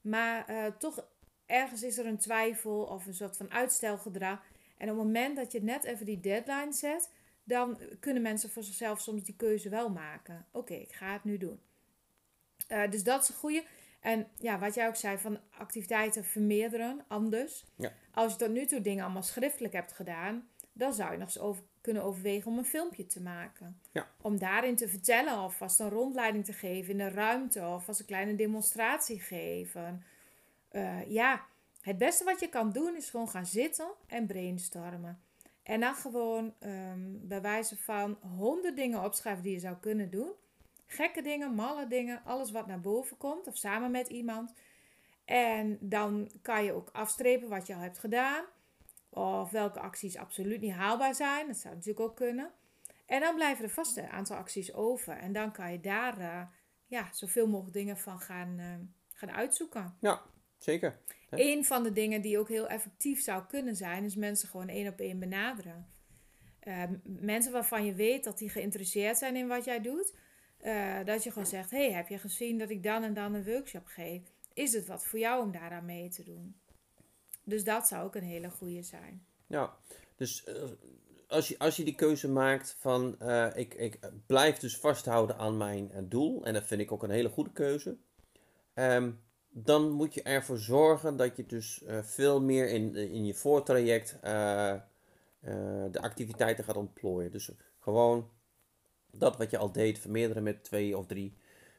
Maar 0.00 0.46
eh, 0.46 0.64
toch 0.78 1.04
ergens 1.46 1.82
is 1.82 1.98
er 1.98 2.06
een 2.06 2.18
twijfel 2.18 2.82
of 2.82 3.06
een 3.06 3.14
soort 3.14 3.36
van 3.36 3.50
uitstelgedrag. 3.50 4.42
En 4.76 4.90
op 4.90 4.96
het 4.96 5.06
moment 5.06 5.36
dat 5.36 5.52
je 5.52 5.62
net 5.62 5.84
even 5.84 6.06
die 6.06 6.20
deadline 6.20 6.72
zet, 6.72 7.10
dan 7.48 7.78
kunnen 8.00 8.22
mensen 8.22 8.50
voor 8.50 8.62
zichzelf 8.62 9.00
soms 9.00 9.24
die 9.24 9.36
keuze 9.36 9.68
wel 9.68 9.88
maken. 9.88 10.46
Oké, 10.50 10.74
ik 10.74 10.92
ga 10.92 11.12
het 11.12 11.24
nu 11.24 11.38
doen. 11.38 11.60
Eh, 12.66 12.90
dus 12.90 13.04
dat 13.04 13.22
is 13.22 13.28
een 13.28 13.34
goede. 13.34 13.64
En 14.00 14.28
ja, 14.38 14.58
wat 14.58 14.74
jij 14.74 14.86
ook 14.88 14.96
zei, 14.96 15.18
van 15.18 15.40
activiteiten 15.50 16.24
vermeerderen, 16.24 17.04
anders. 17.06 17.64
Ja. 17.74 17.92
Als 18.12 18.32
je 18.32 18.38
tot 18.38 18.50
nu 18.50 18.66
toe 18.66 18.80
dingen 18.80 19.04
allemaal 19.04 19.22
schriftelijk 19.22 19.74
hebt 19.74 19.92
gedaan, 19.92 20.48
dan 20.72 20.92
zou 20.92 21.12
je 21.12 21.18
nog 21.18 21.26
eens 21.26 21.38
over, 21.38 21.62
kunnen 21.80 22.02
overwegen 22.02 22.50
om 22.50 22.58
een 22.58 22.64
filmpje 22.64 23.06
te 23.06 23.22
maken. 23.22 23.80
Ja. 23.92 24.08
Om 24.20 24.38
daarin 24.38 24.76
te 24.76 24.88
vertellen, 24.88 25.42
of 25.42 25.56
vast 25.56 25.80
een 25.80 25.90
rondleiding 25.90 26.44
te 26.44 26.52
geven 26.52 26.90
in 26.90 26.98
de 26.98 27.08
ruimte, 27.08 27.66
of 27.66 27.84
vast 27.84 28.00
een 28.00 28.06
kleine 28.06 28.34
demonstratie 28.34 29.20
geven. 29.20 30.04
Eh, 30.68 31.10
ja, 31.10 31.46
het 31.80 31.98
beste 31.98 32.24
wat 32.24 32.40
je 32.40 32.48
kan 32.48 32.72
doen 32.72 32.96
is 32.96 33.10
gewoon 33.10 33.28
gaan 33.28 33.46
zitten 33.46 33.88
en 34.06 34.26
brainstormen. 34.26 35.22
En 35.68 35.80
dan 35.80 35.94
gewoon 35.94 36.54
ehm, 36.58 37.00
bij 37.10 37.40
wijze 37.40 37.76
van 37.76 38.18
honderd 38.36 38.76
dingen 38.76 39.04
opschrijven 39.04 39.42
die 39.42 39.52
je 39.52 39.58
zou 39.58 39.76
kunnen 39.76 40.10
doen. 40.10 40.32
Gekke 40.86 41.22
dingen, 41.22 41.54
malle 41.54 41.86
dingen, 41.86 42.22
alles 42.24 42.50
wat 42.50 42.66
naar 42.66 42.80
boven 42.80 43.16
komt 43.16 43.46
of 43.46 43.56
samen 43.56 43.90
met 43.90 44.08
iemand. 44.08 44.54
En 45.24 45.78
dan 45.80 46.30
kan 46.42 46.64
je 46.64 46.72
ook 46.72 46.88
afstrepen 46.92 47.48
wat 47.48 47.66
je 47.66 47.74
al 47.74 47.80
hebt 47.80 47.98
gedaan. 47.98 48.44
Of 49.08 49.50
welke 49.50 49.80
acties 49.80 50.16
absoluut 50.16 50.60
niet 50.60 50.72
haalbaar 50.72 51.14
zijn. 51.14 51.46
Dat 51.46 51.56
zou 51.56 51.74
natuurlijk 51.74 52.08
ook 52.08 52.16
kunnen. 52.16 52.50
En 53.06 53.20
dan 53.20 53.34
blijven 53.34 53.64
er 53.64 53.70
vast 53.70 53.96
een 53.96 54.08
aantal 54.08 54.36
acties 54.36 54.74
over. 54.74 55.16
En 55.16 55.32
dan 55.32 55.52
kan 55.52 55.72
je 55.72 55.80
daar 55.80 56.18
eh, 56.18 56.42
ja, 56.86 57.08
zoveel 57.12 57.46
mogelijk 57.46 57.74
dingen 57.74 57.98
van 57.98 58.20
gaan, 58.20 58.58
eh, 58.58 58.74
gaan 59.12 59.30
uitzoeken. 59.30 59.96
Ja, 60.00 60.22
zeker. 60.58 60.98
Een 61.30 61.64
van 61.64 61.82
de 61.82 61.92
dingen 61.92 62.22
die 62.22 62.38
ook 62.38 62.48
heel 62.48 62.68
effectief 62.68 63.22
zou 63.22 63.42
kunnen 63.48 63.76
zijn, 63.76 64.04
is 64.04 64.16
mensen 64.16 64.48
gewoon 64.48 64.68
één 64.68 64.88
op 64.88 65.00
één 65.00 65.18
benaderen. 65.18 65.86
Eh, 66.58 66.82
mensen 67.02 67.52
waarvan 67.52 67.84
je 67.84 67.94
weet 67.94 68.24
dat 68.24 68.38
die 68.38 68.48
geïnteresseerd 68.48 69.18
zijn 69.18 69.36
in 69.36 69.48
wat 69.48 69.64
jij 69.64 69.80
doet. 69.80 70.14
Eh, 70.58 71.04
dat 71.04 71.22
je 71.22 71.30
gewoon 71.30 71.48
zegt, 71.48 71.70
hey, 71.70 71.92
heb 71.92 72.08
je 72.08 72.18
gezien 72.18 72.58
dat 72.58 72.70
ik 72.70 72.82
dan 72.82 73.02
en 73.02 73.14
dan 73.14 73.34
een 73.34 73.44
workshop 73.44 73.86
geef? 73.86 74.22
Is 74.52 74.72
het 74.72 74.86
wat 74.86 75.04
voor 75.04 75.18
jou 75.18 75.42
om 75.42 75.52
daaraan 75.52 75.84
mee 75.84 76.08
te 76.08 76.22
doen? 76.22 76.56
Dus 77.44 77.64
dat 77.64 77.88
zou 77.88 78.04
ook 78.04 78.14
een 78.14 78.22
hele 78.22 78.50
goede 78.50 78.82
zijn. 78.82 79.26
Ja, 79.46 79.76
dus 80.16 80.44
eh, 80.44 80.54
als, 81.28 81.48
je, 81.48 81.58
als 81.58 81.76
je 81.76 81.84
die 81.84 81.94
keuze 81.94 82.28
maakt 82.28 82.76
van 82.78 83.20
eh, 83.20 83.46
ik, 83.54 83.74
ik 83.74 83.98
blijf 84.26 84.58
dus 84.58 84.76
vasthouden 84.76 85.36
aan 85.36 85.56
mijn 85.56 85.90
doel, 86.08 86.44
en 86.44 86.52
dat 86.52 86.66
vind 86.66 86.80
ik 86.80 86.92
ook 86.92 87.02
een 87.02 87.10
hele 87.10 87.28
goede 87.28 87.52
keuze, 87.52 87.96
ehm, 88.74 89.10
dan 89.64 89.90
moet 89.90 90.14
je 90.14 90.22
ervoor 90.22 90.58
zorgen 90.58 91.16
dat 91.16 91.36
je 91.36 91.46
dus 91.46 91.82
eh, 91.82 92.02
veel 92.02 92.40
meer 92.40 92.68
in, 92.68 92.94
in 92.94 93.26
je 93.26 93.34
voortraject 93.34 94.18
eh, 94.20 94.72
eh, 94.72 94.80
de 95.90 96.00
activiteiten 96.00 96.64
gaat 96.64 96.76
ontplooien. 96.76 97.30
Dus 97.30 97.50
gewoon 97.78 98.30
dat 99.10 99.36
wat 99.36 99.50
je 99.50 99.58
al 99.58 99.72
deed, 99.72 99.98
vermeerderen 99.98 100.42
met 100.42 100.64
twee 100.64 100.98
of 100.98 101.06
drie 101.06 101.36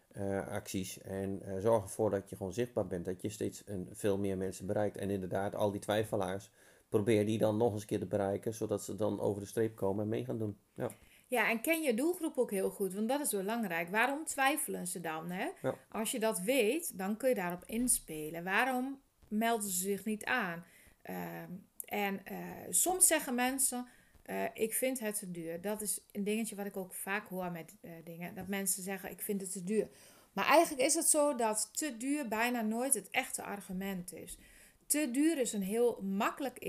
eh, 0.10 0.48
acties. 0.48 1.02
En 1.02 1.42
eh, 1.42 1.62
zorg 1.62 1.84
ervoor 1.84 2.10
dat 2.10 2.30
je 2.30 2.36
gewoon 2.36 2.54
zichtbaar 2.54 2.88
bent, 2.88 3.06
dat 3.06 3.22
je 3.22 3.30
steeds 3.30 3.64
een, 3.66 3.90
veel 3.92 4.18
meer 4.18 4.38
mensen 4.38 4.66
bereikt. 4.66 4.98
En 4.98 5.10
inderdaad, 5.10 5.56
al 5.56 5.72
die 5.72 5.82
twijfelaars, 5.82 6.52
probeer 6.90 7.26
die 7.26 7.38
dan 7.38 7.58
nog 7.58 7.74
eens 7.74 7.82
een 7.82 7.88
keer 7.88 8.00
te 8.00 8.06
bereiken, 8.06 8.54
zodat 8.54 8.84
ze 8.84 8.96
dan 8.96 9.20
over 9.20 9.42
de 9.42 9.48
streep 9.48 9.76
komen 9.76 10.04
en 10.04 10.10
mee 10.10 10.26
gaan 10.26 10.38
doen. 10.38 10.58
Ja, 10.74 10.90
Ja, 11.30 11.50
en 11.50 11.62
ken 11.62 11.82
je 11.82 11.94
doelgroep 11.94 12.38
ook 12.38 12.52
heel 12.52 12.70
goed, 12.70 12.94
want 12.94 13.08
dat 13.08 13.22
is 13.22 13.30
belangrijk. 13.30 13.90
Waarom 13.90 14.26
twijfelen 14.26 14.88
ze 14.88 15.02
dan? 15.02 15.32
Hè? 15.32 15.50
Ja. 15.62 15.76
Als 15.90 16.12
je 16.12 16.20
dat 16.20 16.40
weet, 16.40 16.98
dan 16.98 17.18
kun 17.18 17.30
je 17.30 17.36
daarop 17.36 17.64
inspelen. 17.66 18.44
Waarom 18.44 19.02
melden 19.28 19.70
ze 19.70 19.78
zich 19.78 20.06
niet 20.06 20.26
aan? 20.26 20.66
Ehm, 21.02 21.52
en 21.86 22.26
eh, 22.26 22.38
soms 22.70 23.08
zeggen 23.08 23.36
mensen, 23.36 23.88
eh, 24.24 24.44
ik 24.54 24.74
vind 24.74 25.00
het 25.00 25.20
te 25.20 25.32
duur. 25.32 25.62
Dat 25.62 25.82
is 25.82 26.02
een 26.12 26.24
dingetje 26.24 26.56
wat 26.56 26.66
ik 26.66 26.78
ook 26.78 26.94
vaak 26.94 27.28
hoor 27.28 27.52
met 27.52 27.76
eh, 27.82 27.92
dingen. 28.04 28.36
Dat 28.36 28.48
mensen 28.48 28.84
zeggen, 28.84 29.12
ik 29.12 29.22
vind 29.22 29.42
het 29.42 29.52
te 29.52 29.64
duur. 29.64 29.90
Maar 30.34 30.46
eigenlijk 30.46 30.88
is 30.88 30.94
het 30.94 31.10
zo 31.10 31.36
dat 31.36 31.70
te 31.74 31.98
duur 31.98 32.28
bijna 32.28 32.62
nooit 32.62 32.94
het 32.94 33.10
echte 33.10 33.44
argument 33.44 34.14
is. 34.14 34.38
Te 34.86 35.10
duur 35.12 35.38
is 35.38 35.54
een 35.54 35.62
heel 35.62 36.02
makkelijk 36.02 36.60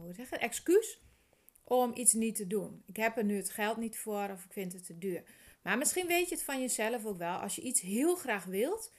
hoe 0.00 0.12
zeg 0.12 0.30
het? 0.30 0.40
excuus 0.40 1.01
om 1.64 1.92
iets 1.94 2.12
niet 2.12 2.36
te 2.36 2.46
doen. 2.46 2.82
Ik 2.86 2.96
heb 2.96 3.16
er 3.16 3.24
nu 3.24 3.36
het 3.36 3.50
geld 3.50 3.76
niet 3.76 3.98
voor 3.98 4.28
of 4.32 4.44
ik 4.44 4.52
vind 4.52 4.72
het 4.72 4.86
te 4.86 4.98
duur. 4.98 5.22
Maar 5.62 5.78
misschien 5.78 6.06
weet 6.06 6.28
je 6.28 6.34
het 6.34 6.44
van 6.44 6.60
jezelf 6.60 7.04
ook 7.04 7.18
wel. 7.18 7.36
Als 7.36 7.54
je 7.54 7.62
iets 7.62 7.80
heel 7.80 8.14
graag 8.14 8.44
wilt, 8.44 8.92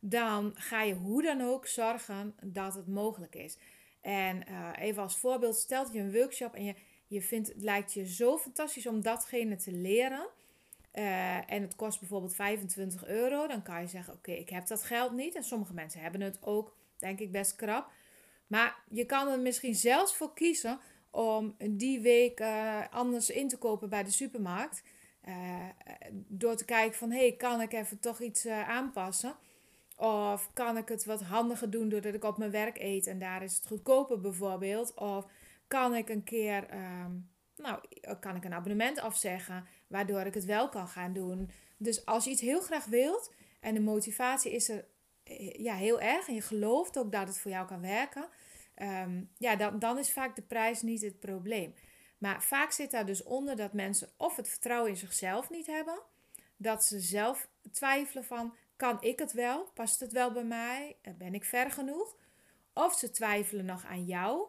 dan 0.00 0.52
ga 0.54 0.82
je 0.82 0.94
hoe 0.94 1.22
dan 1.22 1.40
ook 1.40 1.66
zorgen 1.66 2.34
dat 2.42 2.74
het 2.74 2.86
mogelijk 2.86 3.34
is. 3.34 3.58
En 4.00 4.46
eh, 4.46 4.70
even 4.78 5.02
als 5.02 5.18
voorbeeld, 5.18 5.56
stelt 5.56 5.92
je 5.92 6.00
een 6.00 6.12
workshop 6.12 6.54
en 6.54 6.64
je, 6.64 6.74
je 7.06 7.22
vindt, 7.22 7.48
het 7.48 7.62
lijkt 7.62 7.92
je 7.92 8.06
zo 8.06 8.38
fantastisch 8.38 8.86
om 8.86 9.02
datgene 9.02 9.56
te 9.56 9.72
leren. 9.72 10.28
eh, 10.90 11.52
en 11.52 11.62
het 11.62 11.76
kost 11.76 12.00
bijvoorbeeld 12.00 12.34
25 12.34 13.06
euro, 13.06 13.46
dan 13.46 13.62
kan 13.62 13.80
je 13.80 13.86
zeggen: 13.86 14.14
Oké, 14.14 14.32
ik 14.32 14.48
heb 14.48 14.66
dat 14.66 14.82
geld 14.82 15.12
niet. 15.12 15.34
En 15.34 15.42
sommige 15.42 15.72
mensen 15.74 16.00
hebben 16.00 16.20
het 16.20 16.38
ook, 16.40 16.76
denk 16.96 17.20
ik, 17.20 17.32
best 17.32 17.56
krap. 17.56 17.90
Maar 18.46 18.82
je 18.90 19.04
kan 19.04 19.28
er 19.28 19.40
misschien 19.40 19.74
zelfs 19.74 20.14
voor 20.14 20.34
kiezen 20.34 20.80
om 21.10 21.56
die 21.70 22.00
week 22.00 22.40
eh, 22.40 22.80
anders 22.90 23.30
in 23.30 23.48
te 23.48 23.58
kopen 23.58 23.88
bij 23.88 24.04
de 24.04 24.10
supermarkt. 24.10 24.82
Uh, 25.28 25.34
door 26.12 26.56
te 26.56 26.64
kijken 26.64 26.98
van, 26.98 27.10
hey, 27.10 27.32
kan 27.32 27.60
ik 27.60 27.72
even 27.72 27.98
toch 27.98 28.20
iets 28.20 28.46
uh, 28.46 28.68
aanpassen? 28.68 29.36
Of 29.96 30.50
kan 30.52 30.76
ik 30.76 30.88
het 30.88 31.04
wat 31.04 31.22
handiger 31.22 31.70
doen 31.70 31.88
doordat 31.88 32.14
ik 32.14 32.24
op 32.24 32.38
mijn 32.38 32.50
werk 32.50 32.78
eet 32.78 33.06
en 33.06 33.18
daar 33.18 33.42
is 33.42 33.56
het 33.56 33.66
goedkoper 33.66 34.20
bijvoorbeeld? 34.20 34.94
Of 34.94 35.26
kan 35.66 35.94
ik 35.94 36.08
een 36.08 36.24
keer, 36.24 36.66
um, 36.74 37.30
nou, 37.56 37.80
kan 38.20 38.36
ik 38.36 38.44
een 38.44 38.54
abonnement 38.54 39.00
afzeggen, 39.00 39.66
waardoor 39.86 40.20
ik 40.20 40.34
het 40.34 40.44
wel 40.44 40.68
kan 40.68 40.88
gaan 40.88 41.12
doen? 41.12 41.50
Dus 41.76 42.06
als 42.06 42.24
je 42.24 42.30
iets 42.30 42.40
heel 42.40 42.60
graag 42.60 42.84
wilt 42.84 43.32
en 43.60 43.74
de 43.74 43.80
motivatie 43.80 44.52
is 44.52 44.68
er 44.68 44.84
ja, 45.56 45.74
heel 45.74 46.00
erg 46.00 46.28
en 46.28 46.34
je 46.34 46.40
gelooft 46.40 46.98
ook 46.98 47.12
dat 47.12 47.28
het 47.28 47.38
voor 47.38 47.50
jou 47.50 47.66
kan 47.66 47.80
werken, 47.80 48.28
um, 48.82 49.30
ja, 49.38 49.56
dan, 49.56 49.78
dan 49.78 49.98
is 49.98 50.12
vaak 50.12 50.36
de 50.36 50.42
prijs 50.42 50.82
niet 50.82 51.02
het 51.02 51.20
probleem. 51.20 51.74
Maar 52.18 52.42
vaak 52.42 52.70
zit 52.70 52.90
daar 52.90 53.06
dus 53.06 53.22
onder 53.22 53.56
dat 53.56 53.72
mensen 53.72 54.08
of 54.16 54.36
het 54.36 54.48
vertrouwen 54.48 54.90
in 54.90 54.96
zichzelf 54.96 55.50
niet 55.50 55.66
hebben, 55.66 56.00
dat 56.56 56.84
ze 56.84 57.00
zelf 57.00 57.48
twijfelen 57.72 58.24
van 58.24 58.54
kan 58.76 58.96
ik 59.00 59.18
het 59.18 59.32
wel? 59.32 59.70
Past 59.74 60.00
het 60.00 60.12
wel 60.12 60.32
bij 60.32 60.44
mij? 60.44 60.96
Eh, 61.02 61.14
ben 61.14 61.34
ik 61.34 61.44
ver 61.44 61.70
genoeg? 61.70 62.16
Of 62.72 62.94
ze 62.94 63.10
twijfelen 63.10 63.64
nog 63.64 63.84
aan 63.84 64.04
jou. 64.04 64.46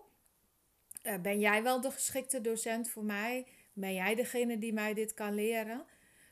Eh, 1.01 1.15
ben 1.17 1.39
jij 1.39 1.63
wel 1.63 1.81
de 1.81 1.91
geschikte 1.91 2.41
docent 2.41 2.89
voor 2.89 3.03
mij? 3.03 3.48
Ben 3.74 3.93
jij 3.93 4.15
degene 4.15 4.57
die 4.57 4.74
mij 4.74 4.93
dit 4.93 5.13
kan 5.13 5.33
leren? 5.33 5.86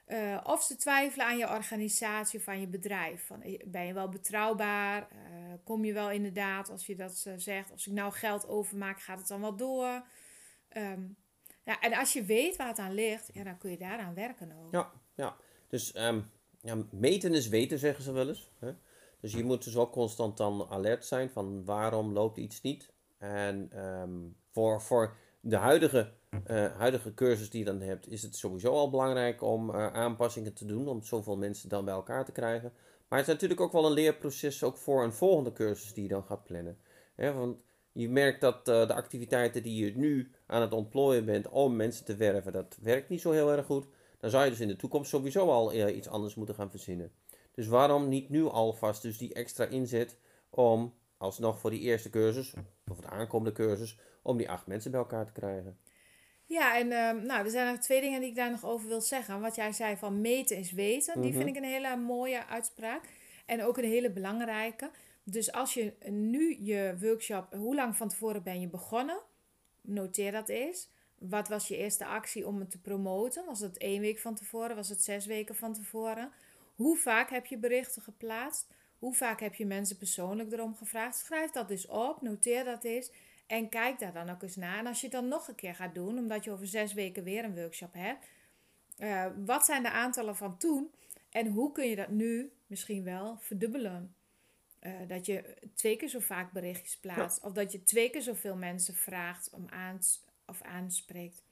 Uh, 0.08 0.40
of 0.44 0.64
ze 0.64 0.76
twijfelen 0.76 1.26
aan 1.26 1.38
je 1.38 1.50
organisatie 1.50 2.40
of 2.40 2.48
aan 2.48 2.60
je 2.60 2.68
bedrijf. 2.68 3.26
Van, 3.26 3.60
ben 3.66 3.86
je 3.86 3.94
wel 3.94 4.10
betrouwbaar? 4.10 5.08
Uh, 5.12 5.18
kom 5.64 5.86
je 5.86 5.94
wel 5.94 6.12
inderdaad 6.12 6.70
als 6.70 6.86
je 6.86 6.96
dat 6.96 7.28
zegt? 7.36 7.72
Als 7.72 7.88
ik 7.88 7.94
nou 7.94 8.14
geld 8.14 8.48
overmaak, 8.48 9.02
gaat 9.02 9.18
het 9.18 9.28
dan 9.28 9.42
wel 9.42 9.56
door? 9.56 10.04
Um, 10.78 11.18
ja, 11.64 11.80
en 11.80 11.94
als 11.94 12.14
je 12.14 12.24
weet 12.24 12.56
waar 12.56 12.68
het 12.68 12.80
aan 12.80 12.94
ligt, 12.94 13.30
ja, 13.34 13.44
dan 13.44 13.58
kun 13.58 13.72
je 13.72 13.78
daaraan 13.78 14.14
werken 14.14 14.52
ook. 14.52 14.72
Ja, 14.72 14.92
ja. 15.16 15.36
dus 15.68 15.96
um, 15.96 16.30
ja, 16.62 16.78
meten 16.92 17.34
is 17.34 17.48
weten, 17.48 17.80
zeggen 17.80 18.04
ze 18.04 18.12
wel 18.12 18.28
eens. 18.28 18.52
Hè? 18.60 18.72
Dus 19.20 19.34
je 19.34 19.44
moet 19.44 19.64
dus 19.64 19.78
ook 19.78 19.92
constant 19.92 20.38
dan 20.38 20.68
alert 20.70 21.06
zijn 21.06 21.30
van 21.30 21.66
waarom 21.66 22.14
loopt 22.14 22.38
iets 22.38 22.62
niet. 22.62 22.94
En 23.18 23.86
um, 23.86 24.36
voor, 24.52 24.82
voor 24.82 25.16
de 25.40 25.56
huidige, 25.56 26.14
uh, 26.48 26.78
huidige 26.78 27.14
cursus 27.14 27.50
die 27.50 27.60
je 27.60 27.66
dan 27.66 27.82
hebt, 27.82 28.08
is 28.08 28.22
het 28.22 28.36
sowieso 28.36 28.72
al 28.72 28.90
belangrijk 28.90 29.42
om 29.42 29.70
uh, 29.70 29.94
aanpassingen 29.94 30.54
te 30.54 30.66
doen, 30.66 30.88
om 30.88 31.04
zoveel 31.04 31.38
mensen 31.38 31.70
dan 31.70 31.86
bij 31.86 31.94
elkaar 31.94 32.26
te 32.26 32.32
krijgen. 32.32 32.74
Maar 33.08 33.20
het 33.20 33.28
is 33.28 33.34
natuurlijk 33.34 33.62
ook 33.62 33.72
wel 33.72 33.86
een 33.86 33.92
leerproces 33.92 34.64
ook 34.64 34.78
voor 34.78 35.04
een 35.04 35.14
volgende 35.14 35.54
cursus 35.54 35.94
die 35.94 36.04
je 36.04 36.10
dan 36.10 36.24
gaat 36.24 36.44
plannen. 36.44 36.78
Want 37.16 37.58
je 37.92 38.10
merkt 38.10 38.42
dat 38.42 38.68
uh, 38.68 38.88
de 38.88 38.94
activiteiten 38.94 39.64
die 39.64 39.86
je 39.86 39.98
nu 39.98 40.32
aan 40.46 40.62
het 40.62 40.74
ontplooien 40.74 41.26
bent 41.26 41.50
om 41.50 41.76
mensen 41.76 42.06
te 42.06 42.16
werven, 42.16 42.52
dat 42.52 42.78
werkt 42.82 43.10
niet 43.10 43.22
zo 43.22 43.32
heel 43.32 43.52
erg 43.52 43.66
goed. 43.66 43.88
Dan 44.20 44.30
zou 44.30 44.44
je 44.44 44.50
dus 44.50 44.60
in 44.60 44.68
de 44.68 44.76
toekomst 44.76 45.10
sowieso 45.10 45.50
al 45.50 45.74
iets 45.74 46.08
anders 46.08 46.36
moeten 46.36 46.56
gaan 46.56 46.70
verzinnen. 46.70 47.12
Dus 47.52 47.68
waarom 47.68 48.10
niet 48.10 48.30
nu 48.30 48.44
alvast 48.44 49.02
dus 49.02 49.18
die 49.18 49.34
extra 49.34 49.66
inzet 49.66 50.18
om 50.50 50.94
alsnog 51.18 51.60
voor 51.60 51.70
die 51.70 51.80
eerste 51.80 52.10
cursus, 52.10 52.54
of 52.92 53.00
de 53.00 53.08
aankomende 53.08 53.52
cursus, 53.52 54.00
om 54.22 54.38
die 54.38 54.50
acht 54.50 54.68
mensen 54.68 54.92
bij 54.92 55.00
elkaar 55.00 55.26
te 55.26 55.32
krijgen. 55.32 55.78
Ja, 56.48 56.77
en 56.77 56.86
uh, 56.86 57.24
nou, 57.24 57.46
er 57.46 57.50
zijn 57.50 57.72
nog 57.74 57.82
twee 57.82 58.01
dingen 58.01 58.20
die 58.20 58.30
ik 58.30 58.36
daar 58.36 58.51
nog 58.51 58.66
over 58.66 58.88
wil 58.88 59.01
zeggen. 59.01 59.42
Wat 59.42 59.56
jij 59.56 59.72
zei 59.72 59.98
van 59.98 60.22
meten 60.22 60.58
is 60.58 60.72
weten, 60.72 61.22
die 61.22 61.34
vind 61.34 61.48
ik 61.48 61.56
een 61.56 61.63
hele 61.63 61.96
mooie 61.96 62.46
uitspraak. 62.46 63.04
En 63.46 63.63
ook 63.63 63.77
een 63.77 63.84
hele 63.84 64.12
belangrijke. 64.12 64.89
Dus 65.24 65.51
als 65.51 65.74
je 65.74 65.94
nu 66.10 66.58
je 66.60 66.96
workshop, 67.00 67.54
hoe 67.54 67.75
lang 67.75 67.96
van 67.96 68.10
tevoren 68.10 68.44
ben 68.44 68.62
je 68.62 68.68
begonnen? 68.68 69.20
Noteer 69.82 70.32
dat 70.32 70.50
eens. 70.50 70.89
Wat 71.18 71.48
was 71.48 71.68
je 71.68 71.77
eerste 71.77 72.06
actie 72.06 72.48
om 72.48 72.60
het 72.60 72.72
te 72.72 72.82
promoten? 72.82 73.46
Was 73.46 73.60
het 73.60 73.77
één 73.77 74.01
week 74.01 74.20
van 74.20 74.36
tevoren? 74.36 74.75
Was 74.75 74.89
het 74.89 75.04
zes 75.04 75.25
weken 75.25 75.56
van 75.56 75.74
tevoren? 75.74 76.32
Hoe 76.75 76.98
vaak 76.98 77.30
heb 77.30 77.46
je 77.46 77.58
berichten 77.58 78.01
geplaatst? 78.01 78.68
Hoe 79.00 79.13
vaak 79.13 79.39
heb 79.39 79.56
je 79.56 79.66
mensen 79.66 79.98
persoonlijk 79.98 80.51
erom 80.51 80.75
gevraagd? 80.75 81.18
Schrijf 81.18 81.51
dat 81.51 81.70
eens 81.70 81.88
op, 81.88 82.22
noteer 82.22 82.63
dat 82.63 82.84
eens. 82.84 83.12
En 83.48 83.70
kijk 83.70 84.00
daar 84.00 84.13
dan 84.13 84.30
ook 84.30 84.42
eens 84.42 84.56
naar. 84.56 84.77
En 84.77 84.88
als 84.88 85.00
je 85.01 85.08
het 85.08 85.16
dan 85.16 85.27
nog 85.27 85.48
een 85.48 85.56
keer 85.56 85.75
gaat 85.75 85.96
doen, 85.96 86.18
omdat 86.18 86.44
je 86.44 86.51
over 86.51 86.68
zes 86.68 86.94
weken 86.94 87.24
weer 87.24 87.44
een 87.44 87.56
workshop 87.56 87.94
hebt, 87.94 88.25
uh, 89.00 89.25
wat 89.46 89.66
zijn 89.66 89.84
de 89.84 89.92
aantallen 89.92 90.36
van 90.36 90.58
toen? 90.58 90.92
En 91.30 91.48
hoe 91.48 91.72
kun 91.72 91.89
je 91.89 91.96
dat 91.96 92.10
nu 92.10 92.51
misschien 92.68 93.04
wel 93.04 93.38
verdubbelen? 93.39 94.16
Uh, 94.82 94.94
dat 95.08 95.25
je 95.25 95.56
twee 95.75 95.98
keer 95.98 96.10
zo 96.10 96.20
vaak 96.20 96.51
berichtjes 96.51 96.98
plaatst, 96.98 97.42
ja. 97.42 97.48
of 97.48 97.54
dat 97.54 97.72
je 97.72 97.84
twee 97.84 98.10
keer 98.10 98.22
zoveel 98.22 98.56
mensen 98.56 98.96
vraagt 98.96 99.50
om 99.51 99.68
aan 99.70 100.00
of 100.46 100.62
aanspreekt. 100.62 101.44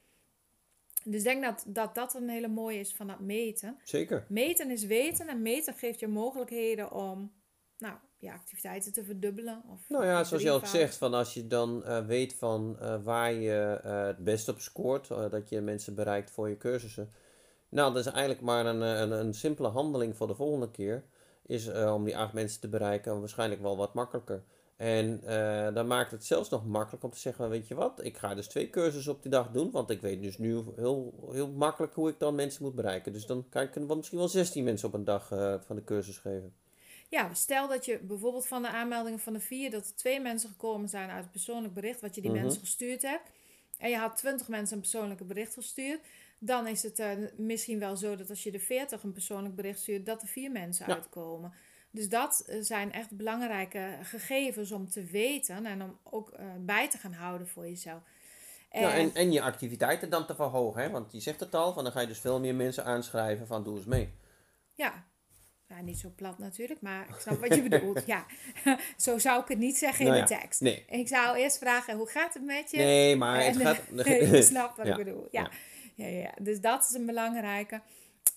Dus 1.03 1.17
ik 1.17 1.23
denk 1.23 1.43
dat, 1.43 1.63
dat 1.67 1.95
dat 1.95 2.13
een 2.13 2.29
hele 2.29 2.47
mooie 2.47 2.79
is 2.79 2.93
van 2.93 3.07
dat 3.07 3.19
meten. 3.19 3.77
Zeker. 3.83 4.25
Meten 4.29 4.71
is 4.71 4.83
weten 4.83 5.27
en 5.27 5.41
meten 5.41 5.73
geeft 5.73 5.99
je 5.99 6.07
mogelijkheden 6.07 6.91
om 6.91 7.31
nou, 7.77 7.96
je 8.17 8.32
activiteiten 8.32 8.94
te 8.94 9.03
verdubbelen. 9.03 9.63
Of 9.72 9.89
nou 9.89 10.05
ja, 10.05 10.24
zoals 10.24 10.44
je 10.44 10.51
al 10.51 10.65
zegt, 10.65 10.96
van 10.96 11.13
als 11.13 11.34
je 11.34 11.48
dan 11.48 11.84
uh, 11.86 12.05
weet 12.05 12.34
van 12.34 12.77
uh, 12.82 13.03
waar 13.03 13.34
je 13.34 13.82
uh, 13.86 14.05
het 14.05 14.24
best 14.24 14.50
op 14.50 14.60
scoort, 14.60 15.08
dat 15.08 15.50
je 15.50 15.62
mensen 15.62 15.96
bereikt 15.96 16.32
voor 16.32 16.50
je 16.50 16.58
cursussen. 16.58 17.12
Nou, 17.70 17.94
dat 17.94 18.05
is 18.05 18.12
eigenlijk 18.12 18.41
maar 18.41 18.65
een, 18.65 18.82
een, 18.82 19.12
een 19.12 19.34
simpele 19.34 19.67
handeling 19.67 20.15
voor 20.15 20.27
de 20.27 20.36
volgende 20.36 20.72
keer. 20.72 21.03
Is 21.46 21.72
om 21.72 22.03
die 22.03 22.17
acht 22.17 22.34
mensen 22.34 22.62
te 22.62 22.67
bereiken 22.67 23.20
waarschijnlijk 23.20 23.62
wel 23.62 23.77
wat 23.77 23.94
makkelijker. 23.94 24.44
En 24.75 25.22
dan 25.74 25.88
maakt 25.88 26.12
het 26.12 26.25
zelfs 26.25 26.50
nog 26.50 26.65
makkelijk 26.65 27.03
om 27.03 27.12
te 27.12 27.20
zeggen, 27.20 27.50
weet 27.50 27.67
je 27.67 27.75
wat, 27.75 28.03
ik 28.03 28.17
ga 28.17 28.36
dus 28.36 28.48
twee 28.48 28.70
cursussen 28.70 29.13
op 29.13 29.22
die 29.22 29.32
dag 29.32 29.51
doen, 29.51 29.72
want 29.72 29.89
ik 29.89 30.01
weet 30.01 30.22
dus 30.22 30.38
nu 30.38 30.63
heel, 30.75 31.27
heel 31.32 31.50
makkelijk 31.50 31.94
hoe 31.94 32.10
ik 32.10 32.20
dan 32.20 32.36
mensen 32.36 32.63
moet 32.63 32.75
bereiken. 32.75 33.13
Dus 33.13 33.25
dan 33.25 33.46
kan 33.50 33.62
ik 33.62 33.96
misschien 33.96 34.17
wel 34.17 34.27
16 34.27 34.63
mensen 34.63 34.88
op 34.88 34.94
een 34.94 35.03
dag 35.03 35.27
van 35.65 35.75
de 35.75 35.84
cursus 35.84 36.17
geven. 36.17 36.53
Ja, 37.15 37.34
stel 37.34 37.67
dat 37.67 37.86
je 37.86 37.98
bijvoorbeeld 38.00 38.48
van 38.48 38.62
de 38.62 38.67
aanmeldingen 38.67 39.19
van 39.19 39.34
de 39.34 39.39
vier, 39.39 39.72
dat 39.72 39.88
er 39.88 39.95
twee 39.95 40.19
mensen 40.19 40.50
gekomen 40.50 40.89
zijn 40.89 41.10
uit 41.10 41.22
het 41.24 41.31
persoonlijk 41.31 41.74
bericht 41.74 42.01
wat 42.01 42.15
je 42.15 42.22
die 42.22 42.31
Mhm. 42.31 42.41
mensen 42.41 42.60
gestuurd 42.60 43.01
hebt. 43.01 43.29
En 43.77 43.89
je 43.89 43.98
had 43.98 44.17
twintig 44.17 44.48
mensen 44.48 44.75
een 44.75 44.81
persoonlijke 44.81 45.24
bericht 45.24 45.53
gestuurd. 45.53 46.00
Dan 46.39 46.67
is 46.67 46.84
het 46.84 47.00
uh, 47.00 47.07
misschien 47.38 47.79
wel 47.79 47.95
zo 47.98 48.15
dat 48.15 48.29
als 48.29 48.43
je 48.43 48.51
de 48.51 48.60
veertig 48.60 49.03
een 49.03 49.12
persoonlijk 49.12 49.55
bericht 49.55 49.79
stuurt, 49.79 50.05
dat 50.05 50.22
er 50.22 50.27
vier 50.27 50.51
mensen 50.51 50.88
Ja. 50.88 50.93
uitkomen. 50.95 51.53
Dus 51.91 52.10
dat 52.10 52.45
uh, 52.50 52.55
zijn 52.62 52.91
echt 52.91 53.12
belangrijke 53.12 53.98
gegevens 54.01 54.72
om 54.72 54.89
te 54.89 55.03
weten 55.03 55.65
en 55.65 55.81
om 55.81 56.00
ook 56.03 56.31
uh, 56.39 56.45
bij 56.60 56.89
te 56.89 56.98
gaan 56.98 57.13
houden 57.13 57.48
voor 57.48 57.63
jezelf. 57.67 58.01
Ja, 58.72 58.93
en, 58.93 59.13
en 59.15 59.31
je 59.31 59.41
activiteiten 59.41 60.10
dan 60.10 60.25
te 60.25 60.36
verhogen. 60.36 60.81
Hè? 60.81 60.89
Want 60.89 61.12
je 61.12 61.19
zegt 61.19 61.39
het 61.39 61.55
al, 61.55 61.74
van 61.74 61.84
dan 61.84 61.91
ga 61.93 62.00
je 62.01 62.07
dus 62.07 62.19
veel 62.19 62.39
meer 62.39 62.55
mensen 62.55 62.86
aanschrijven 62.86 63.48
van 63.48 63.63
doe 63.63 63.75
eens 63.77 63.86
mee. 63.86 64.10
Ja. 64.74 65.05
Ja, 65.67 65.81
niet 65.81 66.00
zo 66.00 66.12
plat 66.15 66.38
natuurlijk, 66.38 66.81
maar 66.81 67.10
ik 67.10 67.15
snap 67.19 67.39
wat 67.39 67.55
je 67.55 67.63
bedoelt. 67.69 68.05
Ja, 68.05 68.25
zo 68.98 69.17
zou 69.17 69.41
ik 69.41 69.48
het 69.48 69.57
niet 69.57 69.77
zeggen 69.77 70.05
Nou 70.05 70.17
in 70.17 70.22
ja, 70.24 70.27
de 70.36 70.41
tekst. 70.41 70.62
nee. 70.62 70.86
Ik 70.88 71.07
zou 71.07 71.38
eerst 71.38 71.57
vragen, 71.57 71.98
hoe 71.98 72.07
gaat 72.07 72.34
het 72.34 72.43
met 72.43 72.72
je? 72.72 72.77
Nee, 72.77 73.15
maar 73.15 73.43
het 73.43 73.55
En, 73.55 73.62
gaat... 73.62 73.81
eh, 74.05 74.31
je 74.31 74.41
snapt 74.41 74.77
wat 74.77 74.86
Ja, 74.88 74.98
ik 74.98 75.03
bedoel. 75.05 75.27
Ja. 75.31 75.50
ja. 75.95 76.07
Ja. 76.07 76.34
Dus 76.41 76.62
dat 76.62 76.84
is 76.89 76.95
een 76.95 77.05
belangrijke. 77.05 77.81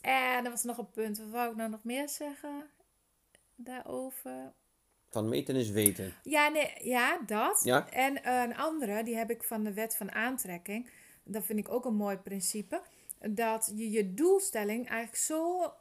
En 0.00 0.44
er 0.44 0.50
was 0.50 0.62
nog 0.62 0.78
een 0.78 0.90
punt. 0.90 1.18
Wat 1.18 1.28
wou 1.30 1.50
ik 1.50 1.56
nou 1.56 1.70
nog 1.70 1.85
meer 1.85 2.08
zeggen 2.08 2.70
daarover? 3.56 4.52
Van 5.11 5.28
meten 5.28 5.56
is 5.56 5.70
weten. 5.70 6.14
Ja, 6.23 6.49
nee, 6.49 6.73
ja 6.82 7.18
dat. 7.26 7.61
Ja? 7.64 7.90
En 7.90 8.28
een 8.28 8.56
andere, 8.56 9.02
die 9.02 9.16
heb 9.16 9.30
ik 9.30 9.42
van 9.44 9.64
de 9.64 9.73
wet 9.73 9.97
van 9.97 10.12
aantrekking. 10.12 10.90
Dat 11.25 11.44
vind 11.44 11.58
ik 11.58 11.68
ook 11.68 11.85
een 11.85 11.94
mooi 11.97 12.16
principe. 12.16 12.80
Dat 13.30 13.73
je 13.75 13.90
je 13.90 14.14
doelstelling 14.14 14.88
eigenlijk 14.88 15.23
zo 15.23 15.73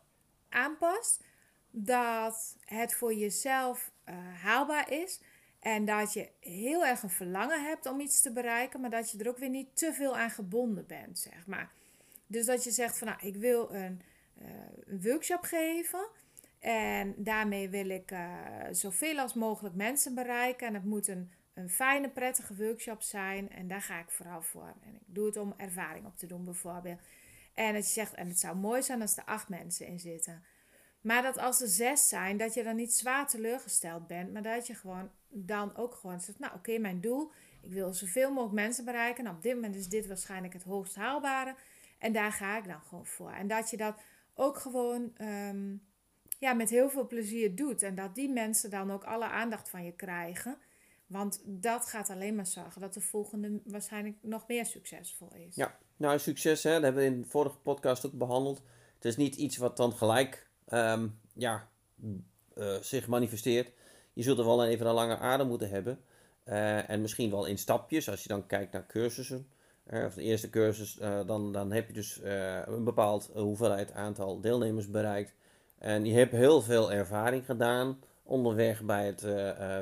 aanpast 0.49 1.23
dat 1.71 2.55
het 2.65 2.93
voor 2.93 3.13
jezelf 3.13 3.91
eh, 4.03 4.15
haalbaar 4.41 4.91
is. 4.91 5.21
En 5.59 5.85
dat 5.85 6.13
je 6.13 6.29
heel 6.39 6.85
erg 6.85 7.03
een 7.03 7.09
verlangen 7.09 7.63
hebt 7.63 7.85
om 7.85 7.99
iets 7.99 8.21
te 8.21 8.31
bereiken, 8.31 8.81
maar 8.81 8.89
dat 8.89 9.11
je 9.11 9.17
er 9.17 9.29
ook 9.29 9.37
weer 9.37 9.49
niet 9.49 9.77
te 9.77 9.93
veel 9.93 10.17
aan 10.17 10.29
gebonden 10.29 10.85
bent, 10.85 11.19
zeg 11.19 11.47
maar. 11.47 11.71
Dus 12.27 12.45
dat 12.45 12.63
je 12.63 12.71
zegt 12.71 12.97
van, 12.97 13.07
nou, 13.07 13.19
ik 13.27 13.35
wil 13.35 13.73
een, 13.73 14.01
eh, 14.35 15.01
workshop 15.01 15.41
geven 15.41 16.07
en 16.59 17.15
daarmee 17.17 17.69
wil 17.69 17.89
ik 17.89 18.11
eh, 18.11 18.29
zoveel 18.71 19.19
als 19.19 19.33
mogelijk 19.33 19.75
mensen 19.75 20.15
bereiken. 20.15 20.67
En 20.67 20.73
het 20.73 20.85
moet 20.85 21.07
een, 21.07 21.31
een 21.53 21.69
fijne, 21.69 22.09
prettige 22.09 22.55
workshop 22.55 23.01
zijn 23.01 23.49
en 23.49 23.67
daar 23.67 23.81
ga 23.81 23.99
ik 23.99 24.09
vooral 24.09 24.41
voor. 24.41 24.73
En 24.83 24.93
ik 24.93 25.01
doe 25.05 25.25
het 25.25 25.37
om 25.37 25.53
ervaring 25.57 26.05
op 26.05 26.17
te 26.17 26.27
doen 26.27 26.45
bijvoorbeeld. 26.45 26.99
En 27.53 27.75
je 27.75 27.81
zegt, 27.81 28.13
en 28.13 28.27
het 28.27 28.39
zou 28.39 28.55
mooi 28.55 28.83
zijn 28.83 29.01
als 29.01 29.17
er 29.17 29.23
acht 29.23 29.49
mensen 29.49 29.87
in 29.87 29.99
zitten. 29.99 30.43
Maar 31.07 31.21
dat 31.21 31.37
als 31.37 31.61
er 31.61 31.67
zes 31.67 32.07
zijn, 32.07 32.37
dat 32.37 32.53
je 32.53 32.63
dan 32.63 32.75
niet 32.75 32.93
zwaar 32.93 33.27
teleurgesteld 33.27 34.07
bent. 34.07 34.33
Maar 34.33 34.41
dat 34.41 34.67
je 34.67 34.73
gewoon 34.73 35.09
dan 35.29 35.75
ook 35.75 35.95
gewoon 35.95 36.19
zegt, 36.19 36.39
nou 36.39 36.53
oké, 36.55 36.77
mijn 36.77 37.01
doel. 37.01 37.31
Ik 37.61 37.71
wil 37.71 37.93
zoveel 37.93 38.29
mogelijk 38.29 38.53
mensen 38.53 38.85
bereiken. 38.85 39.23
Nou, 39.23 39.35
op 39.35 39.41
dit 39.41 39.53
moment 39.53 39.75
is 39.75 39.87
dit 39.87 40.07
waarschijnlijk 40.07 40.53
het 40.53 40.63
hoogst 40.63 40.95
haalbare. 40.95 41.55
En 41.99 42.13
daar 42.13 42.31
ga 42.31 42.57
ik 42.57 42.67
dan 42.67 42.81
gewoon 42.87 43.05
voor. 43.05 43.31
En 43.31 43.47
dat 43.47 43.69
je 43.69 43.77
dat 43.77 43.95
ook 44.33 44.57
gewoon 44.57 45.11
ehm, 45.17 45.75
ja, 46.39 46.53
met 46.53 46.69
heel 46.69 46.89
veel 46.89 47.07
plezier 47.07 47.55
doet. 47.55 47.81
En 47.81 47.95
dat 47.95 48.15
die 48.15 48.29
mensen 48.29 48.69
dan 48.69 48.91
ook 48.91 49.03
alle 49.03 49.27
aandacht 49.27 49.69
van 49.69 49.83
je 49.83 49.91
krijgen. 49.91 50.57
Want 51.05 51.41
dat 51.45 51.85
gaat 51.85 52.09
alleen 52.09 52.35
maar 52.35 52.47
zorgen 52.47 52.81
dat 52.81 52.93
de 52.93 53.01
volgende 53.01 53.59
waarschijnlijk 53.63 54.15
nog 54.21 54.47
meer 54.47 54.65
succesvol 54.65 55.33
is. 55.33 55.55
Ja, 55.55 55.77
nou 55.97 56.19
succes 56.19 56.63
hè, 56.63 56.73
dat 56.73 56.83
hebben 56.83 57.01
we 57.01 57.09
in 57.09 57.21
de 57.21 57.27
vorige 57.27 57.57
podcast 57.57 58.05
ook 58.05 58.17
behandeld. 58.17 58.61
Het 58.95 59.05
is 59.05 59.17
niet 59.17 59.35
iets 59.35 59.57
wat 59.57 59.77
dan 59.77 59.93
gelijk 59.93 60.46
ehm, 60.67 61.07
ja, 61.33 61.67
uh, 62.57 62.75
zich 62.81 63.07
manifesteert. 63.07 63.71
Je 64.13 64.23
zult 64.23 64.39
er 64.39 64.45
wel 64.45 64.65
even 64.65 64.85
een 64.85 64.93
lange 64.93 65.17
adem 65.17 65.47
moeten 65.47 65.69
hebben. 65.69 65.99
Uh, 66.45 66.89
en 66.89 67.01
misschien 67.01 67.31
wel 67.31 67.45
in 67.45 67.57
stapjes, 67.57 68.09
als 68.09 68.23
je 68.23 68.29
dan 68.29 68.45
kijkt 68.45 68.71
naar 68.71 68.85
cursussen. 68.85 69.47
Uh, 69.91 70.05
of 70.05 70.13
de 70.13 70.21
eerste 70.21 70.49
cursus, 70.49 70.99
dan, 71.25 71.53
dan 71.53 71.71
heb 71.71 71.87
je 71.87 71.93
dus 71.93 72.19
een 72.65 72.83
bepaald 72.83 73.29
hoeveelheid 73.33 73.91
aantal 73.91 74.41
deelnemers 74.41 74.89
bereikt. 74.89 75.33
En 75.77 76.05
je 76.05 76.13
hebt 76.13 76.31
heel 76.31 76.61
veel 76.61 76.91
ervaring 76.91 77.45
gedaan 77.45 77.99
onderweg 78.23 78.83
bij 78.83 79.05
het 79.05 79.21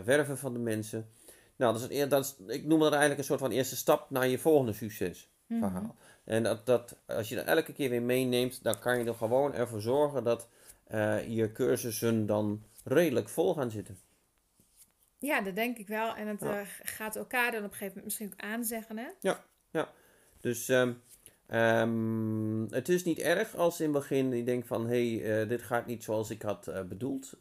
werven 0.05 0.37
van 0.37 0.53
de 0.53 0.59
mensen. 0.59 1.09
Nou, 1.55 1.73
dat 1.73 1.89
is, 1.89 2.09
dat 2.09 2.23
is, 2.25 2.55
ik 2.55 2.65
noem 2.65 2.79
dat 2.79 2.91
eigenlijk 2.91 3.19
een 3.19 3.25
soort 3.25 3.39
van 3.39 3.51
eerste 3.51 3.75
stap 3.75 4.09
naar 4.09 4.27
je 4.27 4.39
volgende 4.39 4.73
succesverhaal. 4.73 5.81
Mm 5.81 5.95
En 6.23 6.43
dat, 6.43 6.65
dat, 6.65 6.95
als 7.07 7.29
je 7.29 7.35
dat 7.35 7.45
elke 7.45 7.73
keer 7.73 7.89
weer 7.89 8.01
meeneemt, 8.01 8.63
dan 8.63 8.79
kan 8.79 8.99
je 8.99 9.05
er 9.05 9.15
gewoon 9.15 9.53
ervoor 9.53 9.81
zorgen 9.81 10.23
dat 10.23 10.47
uh, 10.91 11.27
je 11.27 11.51
cursussen 11.51 12.25
dan 12.25 12.63
redelijk 12.83 13.29
vol 13.29 13.53
gaan 13.53 13.71
zitten. 13.71 13.97
Ja, 15.19 15.41
dat 15.41 15.55
denk 15.55 15.77
ik 15.77 15.87
wel. 15.87 16.15
En 16.15 16.27
het 16.27 16.43
uh, 16.43 16.61
gaat 16.83 17.15
elkaar 17.15 17.51
dan 17.51 17.63
op 17.63 17.71
een 17.71 17.77
gegeven 17.77 17.87
moment 17.87 18.05
misschien 18.05 18.31
ook 18.33 18.51
aanzeggen, 18.51 18.97
hè? 18.97 19.07
Ja, 19.19 19.45
ja. 19.71 19.91
Dus 20.39 20.67
um, 20.67 21.01
um, 21.47 22.67
het 22.69 22.89
is 22.89 23.03
niet 23.03 23.19
erg 23.19 23.55
als 23.55 23.79
in 23.79 23.93
het 23.93 23.99
begin 23.99 24.35
je 24.35 24.43
denkt 24.43 24.67
van... 24.67 24.87
hé, 24.87 25.17
hey, 25.17 25.41
uh, 25.41 25.49
dit 25.49 25.61
gaat 25.61 25.85
niet 25.85 26.03
zoals 26.03 26.29
ik 26.29 26.41
had 26.41 26.71
bedoeld. 26.89 27.37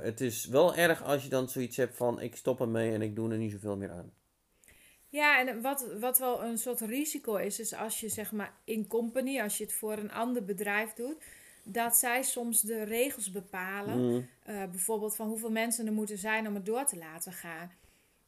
het 0.00 0.20
is 0.20 0.46
wel 0.46 0.74
erg 0.74 1.02
als 1.02 1.22
je 1.22 1.28
dan 1.28 1.48
zoiets 1.48 1.76
hebt 1.76 1.96
van... 1.96 2.20
ik 2.20 2.36
stop 2.36 2.60
ermee 2.60 2.92
en 2.92 3.02
ik 3.02 3.16
doe 3.16 3.30
er 3.30 3.38
niet 3.38 3.52
zoveel 3.52 3.76
meer 3.76 3.90
aan. 3.90 4.12
Ja, 5.08 5.46
en 5.46 5.60
wat, 5.60 5.86
wat 6.00 6.18
wel 6.18 6.44
een 6.44 6.58
soort 6.58 6.80
risico 6.80 7.36
is... 7.36 7.60
is 7.60 7.74
als 7.74 8.00
je 8.00 8.08
zeg 8.08 8.32
maar 8.32 8.52
in 8.64 8.86
company, 8.86 9.40
als 9.40 9.58
je 9.58 9.64
het 9.64 9.72
voor 9.72 9.92
een 9.92 10.12
ander 10.12 10.44
bedrijf 10.44 10.92
doet 10.92 11.16
dat 11.72 11.96
zij 11.96 12.22
soms 12.22 12.60
de 12.60 12.82
regels 12.82 13.30
bepalen. 13.30 13.98
Mm. 13.98 14.28
Uh, 14.48 14.64
bijvoorbeeld 14.64 15.16
van 15.16 15.28
hoeveel 15.28 15.50
mensen 15.50 15.86
er 15.86 15.92
moeten 15.92 16.18
zijn 16.18 16.46
om 16.46 16.54
het 16.54 16.66
door 16.66 16.84
te 16.84 16.96
laten 16.96 17.32
gaan. 17.32 17.70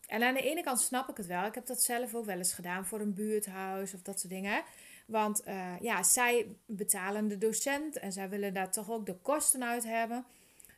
En 0.07 0.23
aan 0.23 0.35
de 0.35 0.43
ene 0.43 0.63
kant 0.63 0.81
snap 0.81 1.09
ik 1.09 1.17
het 1.17 1.27
wel. 1.27 1.47
Ik 1.47 1.55
heb 1.55 1.67
dat 1.67 1.83
zelf 1.83 2.15
ook 2.15 2.25
wel 2.25 2.37
eens 2.37 2.53
gedaan 2.53 2.87
voor 2.87 3.01
een 3.01 3.15
buurthuis 3.15 3.95
of 3.95 4.03
dat 4.03 4.21
soort 4.21 4.33
dingen. 4.33 4.63
Want 5.07 5.47
uh, 5.47 5.81
ja, 5.81 6.03
zij 6.03 6.47
betalen 6.67 7.29
de 7.29 7.39
docent 7.39 7.99
en 7.99 8.13
zij 8.13 8.29
willen 8.29 8.55
daar 8.55 8.71
toch 8.71 8.91
ook 8.91 9.07
de 9.07 9.17
kosten 9.23 9.65
uit 9.65 9.85
hebben. 9.85 10.25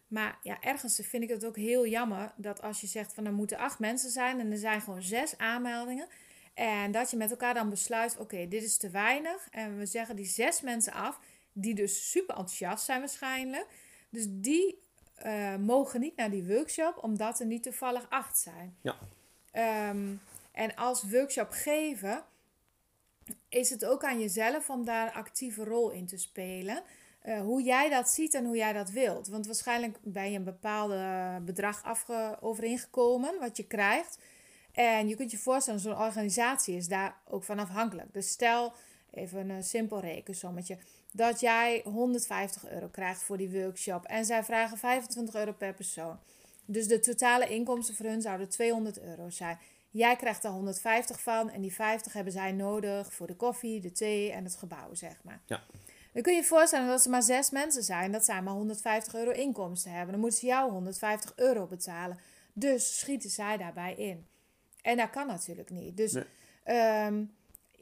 Maar 0.08 0.38
ja, 0.42 0.60
ergens 0.60 1.00
vind 1.02 1.22
ik 1.22 1.28
het 1.28 1.44
ook 1.44 1.56
heel 1.56 1.86
jammer 1.86 2.32
dat 2.36 2.62
als 2.62 2.80
je 2.80 2.86
zegt 2.86 3.14
van 3.14 3.26
er 3.26 3.32
moeten 3.32 3.58
acht 3.58 3.78
mensen 3.78 4.10
zijn 4.10 4.40
en 4.40 4.50
er 4.50 4.58
zijn 4.58 4.80
gewoon 4.80 5.02
zes 5.02 5.38
aanmeldingen. 5.38 6.06
En 6.54 6.92
dat 6.92 7.10
je 7.10 7.16
met 7.16 7.30
elkaar 7.30 7.54
dan 7.54 7.70
besluit, 7.70 8.18
oké, 8.18 8.48
dit 8.48 8.62
is 8.62 8.76
te 8.76 8.90
weinig. 8.90 9.48
En 9.50 9.78
we 9.78 9.86
zeggen 9.86 10.16
die 10.16 10.24
zes 10.24 10.60
mensen 10.60 10.92
af 10.92 11.20
die 11.52 11.74
dus 11.74 12.10
super 12.10 12.34
enthousiast 12.34 12.84
zijn 12.84 13.00
waarschijnlijk. 13.00 13.66
Dus 14.08 14.26
die 14.28 14.78
uh, 15.26 15.56
mogen 15.56 16.00
niet 16.00 16.16
naar 16.16 16.30
die 16.30 16.44
workshop, 16.44 16.98
omdat 17.02 17.40
er 17.40 17.46
niet 17.46 17.62
toevallig 17.62 18.06
acht 18.08 18.38
zijn. 18.38 18.76
Ja. 18.80 18.96
Um, 19.88 20.20
en 20.52 20.74
als 20.74 21.02
workshop 21.02 21.50
geven, 21.50 22.24
is 23.48 23.70
het 23.70 23.84
ook 23.84 24.04
aan 24.04 24.20
jezelf 24.20 24.70
om 24.70 24.84
daar 24.84 25.06
een 25.06 25.12
actieve 25.12 25.64
rol 25.64 25.90
in 25.90 26.06
te 26.06 26.16
spelen. 26.16 26.82
Uh, 27.24 27.40
hoe 27.40 27.62
jij 27.62 27.88
dat 27.88 28.10
ziet 28.10 28.34
en 28.34 28.44
hoe 28.44 28.56
jij 28.56 28.72
dat 28.72 28.90
wilt. 28.90 29.28
Want 29.28 29.46
waarschijnlijk 29.46 29.98
ben 30.02 30.30
je 30.30 30.38
een 30.38 30.44
bepaalde 30.44 31.38
bedrag 31.44 31.82
afge 31.82 32.36
overeengekomen, 32.40 33.38
wat 33.40 33.56
je 33.56 33.66
krijgt. 33.66 34.18
En 34.72 35.08
je 35.08 35.16
kunt 35.16 35.30
je 35.30 35.38
voorstellen, 35.38 35.80
zo'n 35.80 35.98
organisatie 35.98 36.76
is 36.76 36.88
daar 36.88 37.16
ook 37.28 37.44
van 37.44 37.58
afhankelijk. 37.58 38.12
Dus 38.12 38.28
stel, 38.28 38.72
even 39.12 39.50
een 39.50 39.62
simpel 39.62 40.00
rekensommetje 40.00 40.78
dat 41.12 41.40
jij 41.40 41.80
150 41.84 42.68
euro 42.68 42.88
krijgt 42.88 43.22
voor 43.22 43.36
die 43.36 43.50
workshop. 43.50 44.04
En 44.04 44.24
zij 44.24 44.44
vragen 44.44 44.78
25 44.78 45.34
euro 45.34 45.52
per 45.52 45.74
persoon. 45.74 46.18
Dus 46.64 46.88
de 46.88 47.00
totale 47.00 47.48
inkomsten 47.48 47.94
voor 47.94 48.06
hun 48.06 48.22
zouden 48.22 48.48
200 48.48 49.00
euro 49.00 49.30
zijn. 49.30 49.58
Jij 49.90 50.16
krijgt 50.16 50.44
er 50.44 50.50
150 50.50 51.20
van 51.20 51.50
en 51.50 51.60
die 51.60 51.72
50 51.72 52.12
hebben 52.12 52.32
zij 52.32 52.52
nodig 52.52 53.12
voor 53.12 53.26
de 53.26 53.36
koffie, 53.36 53.80
de 53.80 53.92
thee 53.92 54.32
en 54.32 54.44
het 54.44 54.56
gebouw, 54.56 54.94
zeg 54.94 55.22
maar. 55.24 55.40
Ja. 55.46 55.62
Dan 56.12 56.22
kun 56.22 56.32
je 56.32 56.38
je 56.38 56.44
voorstellen 56.44 56.88
dat 56.88 57.04
er 57.04 57.10
maar 57.10 57.22
zes 57.22 57.50
mensen 57.50 57.82
zijn, 57.82 58.12
dat 58.12 58.24
zij 58.24 58.42
maar 58.42 58.54
150 58.54 59.14
euro 59.14 59.30
inkomsten 59.30 59.90
hebben. 59.90 60.10
Dan 60.10 60.20
moeten 60.20 60.38
ze 60.38 60.46
jou 60.46 60.70
150 60.70 61.32
euro 61.36 61.66
betalen. 61.66 62.18
Dus 62.52 62.98
schieten 62.98 63.30
zij 63.30 63.56
daarbij 63.56 63.94
in. 63.94 64.26
En 64.82 64.96
dat 64.96 65.10
kan 65.10 65.26
natuurlijk 65.26 65.70
niet. 65.70 65.96
Dus 65.96 66.16
ehm, 66.64 67.24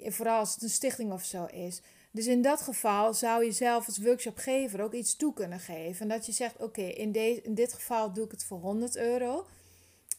vooral 0.07 0.39
als 0.39 0.55
het 0.55 0.63
een 0.63 0.71
stichting 0.71 1.13
of 1.13 1.25
zo 1.25 1.45
is. 1.45 1.81
Dus 2.11 2.27
in 2.27 2.43
dat 2.43 2.61
geval 2.61 3.15
zou 3.15 3.45
je 3.45 3.53
zelf 3.53 3.87
als 3.87 3.99
workshopgever 3.99 4.83
ook 4.83 4.93
iets 4.93 5.17
toe 5.17 5.33
kunnen 5.33 5.61
geven. 5.61 6.01
En 6.01 6.09
dat 6.09 6.27
je 6.27 6.33
zegt, 6.33 6.57
oké, 6.57 6.83
in, 6.83 7.15
in 7.45 7.55
dit 7.55 7.73
geval 7.73 8.13
doe 8.13 8.25
ik 8.25 8.31
het 8.31 8.45
voor 8.45 8.59
100 8.59 8.97
euro. 8.97 9.47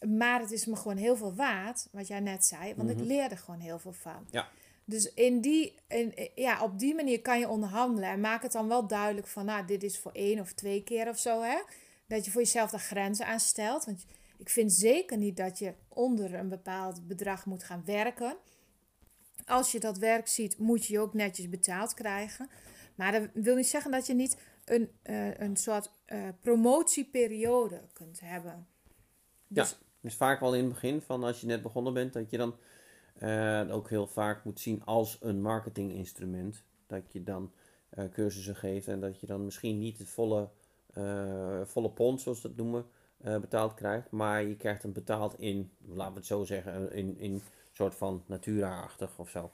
Maar 0.08 0.40
het 0.40 0.50
is 0.50 0.66
me 0.66 0.76
gewoon 0.76 0.96
heel 0.96 1.16
veel 1.16 1.34
waard, 1.34 1.88
wat 1.90 2.06
jij 2.06 2.20
net 2.20 2.44
zei. 2.44 2.74
Want 2.74 2.90
ik 2.90 2.96
mhm. 2.96 3.06
leer 3.06 3.30
er 3.30 3.38
gewoon 3.38 3.60
heel 3.60 3.78
veel 3.78 3.92
van. 3.92 4.26
Ja. 4.30 4.48
Dus 4.84 5.14
in 5.14 5.40
die, 5.40 5.74
in, 5.88 6.14
ja, 6.34 6.62
op 6.62 6.78
die 6.78 6.94
manier 6.94 7.20
kan 7.20 7.38
je 7.38 7.48
onderhandelen. 7.48 8.10
En 8.10 8.20
maak 8.20 8.42
het 8.42 8.52
dan 8.52 8.68
wel 8.68 8.86
duidelijk 8.86 9.26
van, 9.26 9.44
nou, 9.44 9.66
dit 9.66 9.82
is 9.82 9.98
voor 9.98 10.12
één 10.12 10.40
of 10.40 10.52
twee 10.52 10.82
keer 10.82 11.08
of 11.08 11.18
zo. 11.18 11.42
Hè? 11.42 11.58
Dat 12.06 12.24
je 12.24 12.30
voor 12.30 12.40
jezelf 12.40 12.70
de 12.70 12.78
grenzen 12.78 13.26
aanstelt. 13.26 13.84
Want 13.84 14.04
ik 14.38 14.50
vind 14.50 14.72
zeker 14.72 15.16
niet 15.16 15.36
dat 15.36 15.58
je 15.58 15.74
onder 15.88 16.34
een 16.34 16.48
bepaald 16.48 17.06
bedrag 17.06 17.46
moet 17.46 17.64
gaan 17.64 17.82
werken 17.84 18.36
als 19.44 19.72
je 19.72 19.80
dat 19.80 19.98
werk 19.98 20.28
ziet, 20.28 20.58
moet 20.58 20.86
je 20.86 20.92
je 20.92 21.00
ook 21.00 21.14
netjes 21.14 21.48
betaald 21.48 21.94
krijgen. 21.94 22.48
Maar 22.94 23.12
dat 23.12 23.28
wil 23.34 23.56
niet 23.56 23.66
zeggen 23.66 23.90
dat 23.90 24.06
je 24.06 24.14
niet 24.14 24.36
een, 24.64 24.90
uh, 25.04 25.38
een 25.38 25.56
soort 25.56 25.90
uh, 26.06 26.28
promotieperiode 26.40 27.80
kunt 27.92 28.20
hebben. 28.20 28.66
Dus, 29.48 29.70
ja, 29.70 29.76
dus 30.00 30.14
vaak 30.14 30.40
wel 30.40 30.54
in 30.54 30.64
het 30.64 30.72
begin 30.72 31.00
van 31.00 31.24
als 31.24 31.40
je 31.40 31.46
net 31.46 31.62
begonnen 31.62 31.92
bent, 31.92 32.12
dat 32.12 32.30
je 32.30 32.36
dan 32.36 32.54
uh, 33.22 33.74
ook 33.74 33.88
heel 33.88 34.06
vaak 34.06 34.44
moet 34.44 34.60
zien 34.60 34.84
als 34.84 35.18
een 35.20 35.42
marketinginstrument. 35.42 36.62
Dat 36.86 37.12
je 37.12 37.22
dan 37.22 37.52
cursussen 38.12 38.56
geeft 38.56 38.88
en 38.88 39.00
dat 39.00 39.20
je 39.20 39.26
dan 39.26 39.44
misschien 39.44 39.78
niet 39.78 39.98
het 39.98 40.08
volle, 40.08 40.48
volle 41.64 41.90
pond, 41.90 42.20
zoals 42.20 42.40
dat 42.40 42.56
noemen, 42.56 42.86
betaald 43.16 43.74
krijgt. 43.74 44.10
Maar 44.10 44.42
je 44.42 44.56
krijgt 44.56 44.82
hem 44.82 44.92
betaald 44.92 45.38
in, 45.38 45.70
laten 45.86 46.12
we 46.12 46.18
het 46.18 46.28
zo 46.28 46.44
zeggen, 46.44 46.92
in, 46.92 47.18
in 47.18 47.42
soort 47.72 47.94
van 47.94 48.24
natura-achtig 48.26 49.18
of 49.18 49.30
zo. 49.30 49.50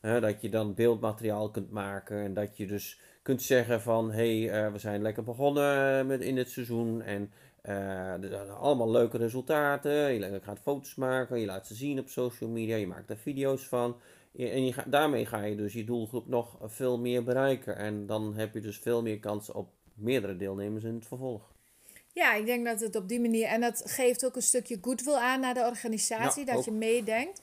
dat 0.00 0.40
je 0.40 0.48
dan 0.48 0.74
beeldmateriaal 0.74 1.50
kunt 1.50 1.70
maken 1.70 2.22
en 2.22 2.34
dat 2.34 2.56
je 2.56 2.66
dus 2.66 3.00
kunt 3.22 3.42
zeggen 3.42 3.80
van 3.80 4.12
hé, 4.12 4.42
hey, 4.42 4.66
uh, 4.66 4.72
we 4.72 4.78
zijn 4.78 5.02
lekker 5.02 5.22
begonnen 5.22 6.06
met 6.06 6.20
in 6.20 6.36
het 6.36 6.50
seizoen 6.50 7.02
en 7.02 7.32
uh, 7.62 8.60
allemaal 8.60 8.90
leuke 8.90 9.18
resultaten. 9.18 10.12
Je 10.12 10.40
gaat 10.42 10.58
foto's 10.58 10.94
maken, 10.94 11.40
je 11.40 11.46
laat 11.46 11.66
ze 11.66 11.74
zien 11.74 11.98
op 11.98 12.08
social 12.08 12.50
media, 12.50 12.76
je 12.76 12.86
maakt 12.86 13.10
er 13.10 13.16
video's 13.16 13.66
van. 13.66 13.96
En 14.36 14.64
je 14.64 14.72
ga, 14.72 14.84
daarmee 14.86 15.26
ga 15.26 15.42
je 15.42 15.56
dus 15.56 15.72
je 15.72 15.84
doelgroep 15.84 16.28
nog 16.28 16.58
veel 16.62 16.98
meer 16.98 17.24
bereiken. 17.24 17.76
En 17.76 18.06
dan 18.06 18.34
heb 18.36 18.54
je 18.54 18.60
dus 18.60 18.78
veel 18.78 19.02
meer 19.02 19.18
kans 19.18 19.50
op 19.50 19.70
meerdere 19.94 20.36
deelnemers 20.36 20.84
in 20.84 20.94
het 20.94 21.06
vervolg. 21.06 21.50
Ja, 22.12 22.34
ik 22.34 22.46
denk 22.46 22.64
dat 22.64 22.80
het 22.80 22.96
op 22.96 23.08
die 23.08 23.20
manier. 23.20 23.46
En 23.46 23.60
dat 23.60 23.82
geeft 23.84 24.24
ook 24.24 24.36
een 24.36 24.42
stukje 24.42 24.78
goodwill 24.80 25.14
aan 25.14 25.40
naar 25.40 25.54
de 25.54 25.64
organisatie. 25.64 26.44
dat 26.44 26.64
je 26.64 26.70
meedenkt. 26.70 27.40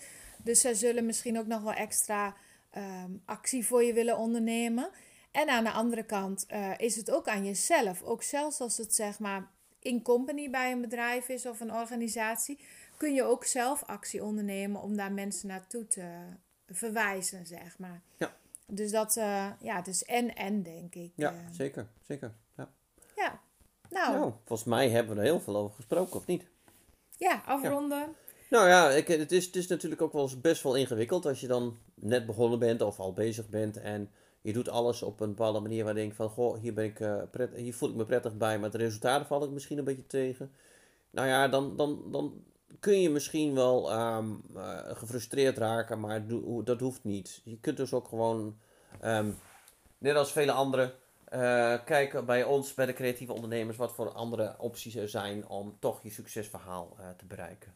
Dus 0.49 0.61
zij 0.61 0.73
zullen 0.73 1.05
misschien 1.05 1.39
ook 1.39 1.47
nog 1.47 1.61
wel 1.61 1.73
extra 1.73 2.35
ehm, 2.69 3.11
actie 3.25 3.65
voor 3.65 3.83
je 3.83 3.93
willen 3.93 4.17
ondernemen. 4.17 4.89
En 5.31 5.49
aan 5.49 5.63
de 5.63 5.71
andere 5.71 6.03
kant 6.03 6.45
uh, 6.51 6.71
is 6.77 6.95
het 6.95 7.11
ook 7.11 7.27
aan 7.27 7.45
jezelf. 7.45 8.01
Ook 8.01 8.23
zelfs 8.23 8.59
als 8.59 8.77
het 8.77 8.95
zeg 8.95 9.19
maar 9.19 9.47
in 9.79 10.01
company 10.01 10.49
bij 10.49 10.71
een 10.71 10.81
bedrijf 10.81 11.29
is 11.29 11.45
of 11.45 11.59
een 11.59 11.73
organisatie, 11.73 12.59
kun 12.97 13.13
je 13.13 13.23
ook 13.23 13.43
zelf 13.43 13.83
actie 13.83 14.23
ondernemen 14.23 14.81
om 14.81 14.95
daar 14.95 15.11
mensen 15.11 15.47
naartoe 15.47 15.87
te 15.87 16.07
verwijzen, 16.67 17.45
zeg 17.45 17.77
maar. 17.77 18.01
Ja. 18.17 18.33
Dus 18.65 18.91
dat, 18.91 19.15
uh, 19.15 19.51
ja, 19.59 19.75
het 19.75 19.87
is 19.87 20.03
en-en, 20.03 20.63
denk 20.63 20.95
ik. 20.95 21.11
Ja, 21.15 21.31
uh, 21.31 21.37
zeker, 21.51 21.87
zeker. 22.07 22.33
Ja. 22.57 22.69
ja. 23.15 23.39
Nou. 23.89 24.13
nou. 24.13 24.33
volgens 24.45 24.69
mij 24.69 24.89
hebben 24.89 25.15
we 25.15 25.21
er 25.21 25.27
heel 25.27 25.39
veel 25.39 25.55
over 25.55 25.75
gesproken, 25.75 26.15
of 26.15 26.25
niet? 26.25 26.45
Ja, 27.17 27.41
afronden. 27.45 27.99
Ja. 27.99 28.27
Nou 28.49 28.67
ja, 28.67 28.89
ik, 28.89 29.07
het, 29.07 29.31
is, 29.31 29.45
het 29.45 29.55
is 29.55 29.67
natuurlijk 29.67 30.01
ook 30.01 30.13
wel 30.13 30.29
best 30.41 30.63
wel 30.63 30.75
ingewikkeld 30.75 31.25
als 31.25 31.41
je 31.41 31.47
dan 31.47 31.77
net 31.93 32.25
begonnen 32.25 32.59
bent 32.59 32.81
of 32.81 32.99
al 32.99 33.13
bezig 33.13 33.49
bent 33.49 33.77
en 33.77 34.11
je 34.41 34.53
doet 34.53 34.69
alles 34.69 35.01
op 35.01 35.19
een 35.19 35.29
bepaalde 35.29 35.59
manier 35.59 35.83
waar 35.83 35.93
je 35.93 35.99
denkt 35.99 36.15
van, 36.15 36.29
goh, 36.29 36.59
hier, 36.59 36.73
ben 36.73 36.85
ik, 36.85 37.29
pret, 37.31 37.55
hier 37.55 37.73
voel 37.73 37.89
ik 37.89 37.95
me 37.95 38.05
prettig 38.05 38.37
bij, 38.37 38.59
maar 38.59 38.71
de 38.71 38.77
resultaten 38.77 39.27
val 39.27 39.43
ik 39.43 39.49
misschien 39.49 39.77
een 39.77 39.83
beetje 39.83 40.07
tegen. 40.07 40.51
Nou 41.11 41.27
ja, 41.27 41.47
dan, 41.47 41.75
dan, 41.75 42.11
dan 42.11 42.43
kun 42.79 43.01
je 43.01 43.09
misschien 43.09 43.55
wel 43.55 43.99
um, 43.99 44.41
uh, 44.55 44.79
gefrustreerd 44.85 45.57
raken, 45.57 45.99
maar 45.99 46.23
dat 46.63 46.79
hoeft 46.79 47.03
niet. 47.03 47.41
Je 47.43 47.59
kunt 47.59 47.77
dus 47.77 47.93
ook 47.93 48.07
gewoon, 48.07 48.57
um, 49.03 49.37
net 49.97 50.15
als 50.15 50.31
vele 50.31 50.51
anderen, 50.51 50.93
eh, 51.25 51.75
kijk 51.85 52.25
bij 52.25 52.43
ons, 52.43 52.73
bij 52.73 52.85
de 52.85 52.93
creatieve 52.93 53.33
ondernemers, 53.33 53.77
wat 53.77 53.91
voor 53.91 54.11
andere 54.11 54.55
opties 54.57 54.95
er 54.95 55.09
zijn 55.09 55.47
om 55.47 55.77
toch 55.79 56.03
je 56.03 56.09
succesverhaal 56.09 56.95
eh, 56.99 57.09
te 57.17 57.25
bereiken. 57.25 57.75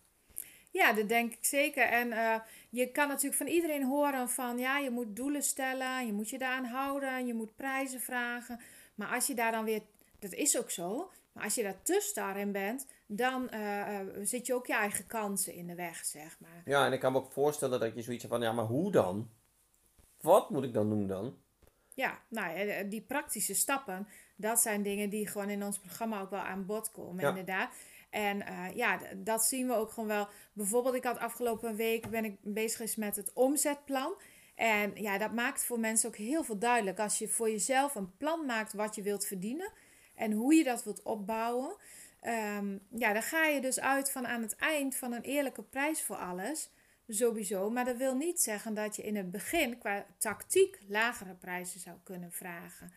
Ja, 0.74 0.94
dat 0.94 1.10
denk 1.10 1.34
ik 1.34 1.46
zeker. 1.46 1.84
En 1.84 2.12
eh, 2.12 2.36
je 2.70 2.92
kan 2.92 3.08
natuurlijk 3.08 3.36
van 3.36 3.48
iedereen 3.48 3.84
horen 3.84 4.30
van 4.30 4.58
ja, 4.58 4.78
je 4.78 4.90
moet 4.90 5.16
doelen 5.16 5.44
stellen, 5.44 6.06
je 6.06 6.14
moet 6.14 6.30
je 6.30 6.38
daaraan 6.38 6.66
houden, 6.66 7.28
je 7.28 7.34
moet 7.34 7.56
prijzen 7.56 8.02
vragen. 8.02 8.60
Maar 8.96 9.14
als 9.14 9.28
je 9.28 9.34
daar 9.34 9.52
dan 9.52 9.66
weer, 9.66 9.82
dat 10.20 10.34
is 10.34 10.58
ook 10.58 10.70
zo, 10.70 11.12
maar 11.32 11.44
als 11.44 11.56
je 11.56 11.64
daar 11.64 11.82
te 11.82 12.00
star 12.02 12.38
in 12.38 12.52
bent, 12.52 12.88
dan 13.06 13.50
uh, 13.54 14.00
zit 14.22 14.46
je 14.46 14.54
ook 14.54 14.68
je 14.68 14.74
eigen 14.74 15.08
kansen 15.08 15.54
in 15.54 15.68
de 15.68 15.76
weg, 15.76 16.06
zeg 16.06 16.40
maar. 16.40 16.62
Ja, 16.66 16.86
en 16.86 16.94
ik 16.94 17.00
kan 17.00 17.12
me 17.12 17.18
ook 17.18 17.32
voorstellen 17.32 17.80
dat 17.80 17.96
je 17.96 18.02
zoiets 18.02 18.24
hebt 18.24 18.36
van, 18.36 18.44
ja, 18.44 18.52
maar 18.52 18.66
hoe 18.66 18.92
dan? 18.92 19.30
Wat 20.22 20.50
moet 20.50 20.64
ik 20.64 20.74
dan 20.74 20.90
doen 20.90 21.08
dan? 21.08 21.38
Ja, 21.94 22.20
nou, 22.28 22.88
die 22.88 23.02
praktische 23.02 23.56
stappen, 23.56 24.08
dat 24.36 24.60
zijn 24.60 24.84
dingen 24.84 25.10
die 25.10 25.28
gewoon 25.28 25.50
in 25.50 25.64
ons 25.64 25.80
programma 25.80 26.22
ook 26.22 26.30
wel 26.30 26.40
aan 26.40 26.66
bod 26.66 26.92
komen, 26.92 27.28
inderdaad. 27.28 27.76
En 28.14 28.38
uh, 28.38 28.76
ja, 28.76 29.00
dat 29.16 29.46
zien 29.46 29.68
we 29.68 29.74
ook 29.74 29.92
gewoon 29.92 30.10
wel. 30.10 30.28
Bijvoorbeeld, 30.54 30.96
ik 30.96 31.04
had 31.04 31.18
afgelopen 31.18 31.76
week 31.76 32.10
ben 32.10 32.26
ik 32.26 32.38
bezig 32.42 32.76
geweest 32.78 32.98
met 32.98 33.16
het 33.16 33.34
omzetplan. 33.34 34.14
En 34.56 34.92
ja, 34.96 35.18
dat 35.18 35.34
maakt 35.34 35.66
voor 35.66 35.80
mensen 35.80 36.10
ook 36.10 36.16
heel 36.16 36.44
veel 36.44 36.58
duidelijk. 36.58 37.00
Als 37.00 37.18
je 37.18 37.28
voor 37.28 37.50
jezelf 37.50 37.96
een 37.96 38.18
plan 38.18 38.46
maakt 38.46 38.74
wat 38.74 38.96
je 38.96 39.02
wilt 39.02 39.26
verdienen 39.26 39.72
en 40.16 40.32
hoe 40.32 40.54
je 40.54 40.64
dat 40.64 40.84
wilt 40.84 41.02
opbouwen. 41.02 41.76
Um, 42.58 42.80
ja, 42.90 43.14
dan 43.14 43.24
ga 43.24 43.46
je 43.46 43.62
dus 43.62 43.80
uit 43.80 44.12
van 44.12 44.28
aan 44.28 44.42
het 44.42 44.56
eind 44.56 44.96
van 44.96 45.14
een 45.14 45.22
eerlijke 45.22 45.64
prijs 45.64 46.02
voor 46.02 46.16
alles. 46.16 46.70
Sowieso. 47.08 47.70
Maar 47.70 47.86
dat 47.86 47.98
wil 47.98 48.16
niet 48.16 48.42
zeggen 48.42 48.74
dat 48.74 48.96
je 48.96 49.04
in 49.04 49.16
het 49.16 49.32
begin 49.32 49.78
qua 49.78 50.06
tactiek 50.18 50.80
lagere 50.88 51.34
prijzen 51.34 51.80
zou 51.80 51.98
kunnen 52.04 52.32
vragen. 52.32 52.94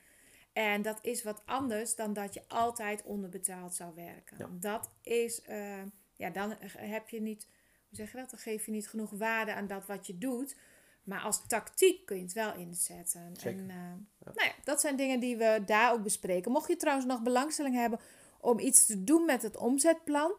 En 0.57 0.83
dat 0.83 0.99
is 1.03 1.23
wat 1.23 1.43
anders 1.45 1.95
dan 1.95 2.13
dat 2.13 2.35
je 2.35 2.43
altijd 2.49 3.03
onderbetaald 3.03 3.75
zou 3.75 3.95
werken. 3.95 4.61
Dat 4.61 4.91
is, 5.03 5.43
uh, 5.49 5.83
ja, 6.17 6.31
dan 6.31 6.55
heb 6.77 7.09
je 7.09 7.21
niet, 7.21 7.47
hoe 7.89 7.97
zeg 7.97 8.13
je 8.13 8.17
dat? 8.17 8.31
Dan 8.31 8.39
geef 8.39 8.67
je 8.67 8.73
niet 8.73 8.89
genoeg 8.89 9.11
waarde 9.11 9.55
aan 9.55 9.67
dat 9.67 9.87
wat 9.87 10.07
je 10.07 10.19
doet. 10.19 10.57
Maar 11.03 11.21
als 11.21 11.47
tactiek 11.47 12.07
kun 12.07 12.17
je 12.17 12.23
het 12.23 12.33
wel 12.33 12.55
inzetten. 12.55 13.37
Zeker. 13.37 13.59
En, 13.59 13.69
uh, 13.69 13.75
ja. 14.19 14.33
Nou 14.35 14.49
ja, 14.49 14.53
dat 14.65 14.81
zijn 14.81 14.97
dingen 14.97 15.21
die 15.21 15.37
we 15.37 15.63
daar 15.67 15.93
ook 15.93 16.03
bespreken. 16.03 16.53
Mocht 16.53 16.69
je 16.69 16.77
trouwens 16.77 17.07
nog 17.07 17.23
belangstelling 17.23 17.75
hebben 17.75 18.01
om 18.41 18.59
iets 18.59 18.87
te 18.87 19.05
doen 19.05 19.25
met 19.25 19.43
het 19.43 19.57
omzetplan. 19.57 20.35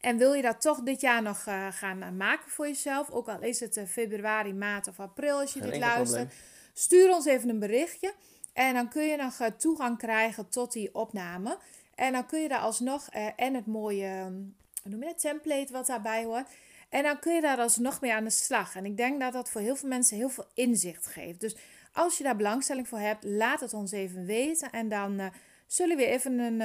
En 0.00 0.16
wil 0.16 0.32
je 0.32 0.42
dat 0.42 0.60
toch 0.60 0.82
dit 0.82 1.00
jaar 1.00 1.22
nog 1.22 1.46
uh, 1.46 1.72
gaan 1.72 2.16
maken 2.16 2.50
voor 2.50 2.66
jezelf, 2.66 3.10
ook 3.10 3.28
al 3.28 3.42
is 3.42 3.60
het 3.60 3.84
februari, 3.88 4.54
maart 4.54 4.88
of 4.88 5.00
april 5.00 5.40
als 5.40 5.52
je 5.52 5.60
dit 5.60 5.78
luistert, 5.78 6.34
stuur 6.72 7.10
ons 7.10 7.26
even 7.26 7.48
een 7.48 7.58
berichtje. 7.58 8.14
En 8.54 8.74
dan 8.74 8.88
kun 8.88 9.02
je 9.02 9.16
nog 9.16 9.40
eh, 9.40 9.50
toegang 9.50 9.98
krijgen 9.98 10.48
tot 10.48 10.72
die 10.72 10.94
opname. 10.94 11.58
En 11.94 12.12
dan 12.12 12.26
kun 12.26 12.40
je 12.40 12.48
daar 12.48 12.60
alsnog, 12.60 13.14
uh, 13.14 13.28
en 13.36 13.54
het 13.54 13.66
mooie, 13.66 14.06
ehm, 14.06 14.34
noem 14.84 15.02
je 15.02 15.14
template 15.14 15.72
wat 15.72 15.86
daarbij 15.86 16.24
hoort. 16.24 16.48
En 16.88 17.02
dan 17.02 17.18
kun 17.18 17.34
je 17.34 17.40
daar 17.40 17.58
alsnog 17.58 18.00
mee 18.00 18.12
aan 18.12 18.24
de 18.24 18.30
slag. 18.30 18.76
En 18.76 18.84
ik 18.84 18.96
denk 18.96 19.20
dat 19.20 19.32
dat 19.32 19.50
voor 19.50 19.60
heel 19.60 19.76
veel 19.76 19.88
mensen 19.88 20.16
heel 20.16 20.28
veel 20.28 20.46
inzicht 20.54 21.06
geeft. 21.06 21.40
Dus 21.40 21.56
als 21.92 22.18
je 22.18 22.24
daar 22.24 22.36
belangstelling 22.36 22.88
voor 22.88 22.98
hebt, 22.98 23.24
laat 23.24 23.60
het 23.60 23.74
ons 23.74 23.92
even 23.92 24.24
weten. 24.26 24.70
En 24.70 24.88
dan 24.88 25.20
uh, 25.20 25.26
zullen 25.66 25.96
we 25.96 26.06
even 26.06 26.38
een 26.38 26.60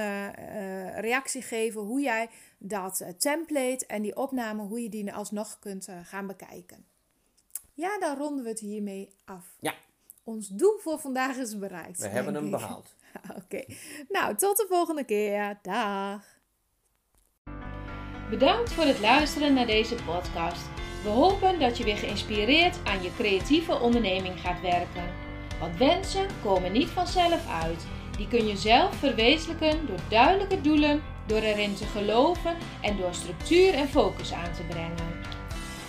reactie 1.02 1.41
geven 1.41 1.82
hoe 1.82 2.02
jij 2.02 2.30
dat 2.58 3.06
template 3.17 3.86
en 3.86 4.02
die 4.02 4.15
opname, 4.15 4.63
hoe 4.63 4.82
je 4.82 4.89
die 4.89 5.13
alsnog 5.13 5.60
kunt 5.60 5.88
gaan 6.04 6.28
bekijken. 6.28 6.86
Ja, 7.73 7.99
dan 7.99 8.17
ronden 8.17 8.43
we 8.43 8.49
het 8.49 8.60
hiermee 8.60 9.13
af. 9.25 9.45
Ja. 9.60 9.73
Ons 10.30 10.48
doel 10.48 10.78
voor 10.82 11.00
vandaag 11.00 11.38
is 11.38 11.58
bereikt. 11.58 12.00
We 12.00 12.08
hebben 12.08 12.34
hem 12.34 12.50
behaald. 12.50 12.96
Oké. 13.44 13.63
Nou, 14.10 14.36
tot 14.36 14.58
de 14.58 14.65
volgende 14.70 15.04
keer. 15.04 15.60
Dag. 15.62 16.22
Bedankt 18.30 18.72
voor 18.72 18.84
het 18.84 19.00
luisteren 19.00 19.54
naar 19.54 19.65
deze 19.65 19.96
podcast. 19.96 20.62
We 21.04 21.10
hopen 21.10 21.60
dat 21.60 21.78
je 21.78 21.84
weer 21.84 21.98
geïnspireerd 21.98 22.80
aan 22.84 23.04
je 23.04 23.13
creatieve 23.15 23.80
onderneming 23.80 24.39
gaat 24.39 24.62
werken. 24.62 25.04
Want 25.60 25.78
wensen 25.78 26.28
komen 26.44 26.72
niet 26.72 26.88
vanzelf 26.88 27.48
uit. 27.63 27.86
Die 28.18 28.28
kun 28.28 28.48
je 28.48 28.58
zelf 28.58 28.96
verwezenlijken 28.96 29.88
door 29.88 30.00
duidelijke 30.10 30.62
doelen, 30.62 31.02
door 31.28 31.42
erin 31.42 31.76
te 31.76 31.86
geloven 31.86 32.58
en 32.82 32.98
door 32.98 33.13
structuur 33.13 33.74
en 33.74 33.88
focus 33.88 34.34
aan 34.34 34.54
te 34.54 34.63
brengen. 34.63 35.24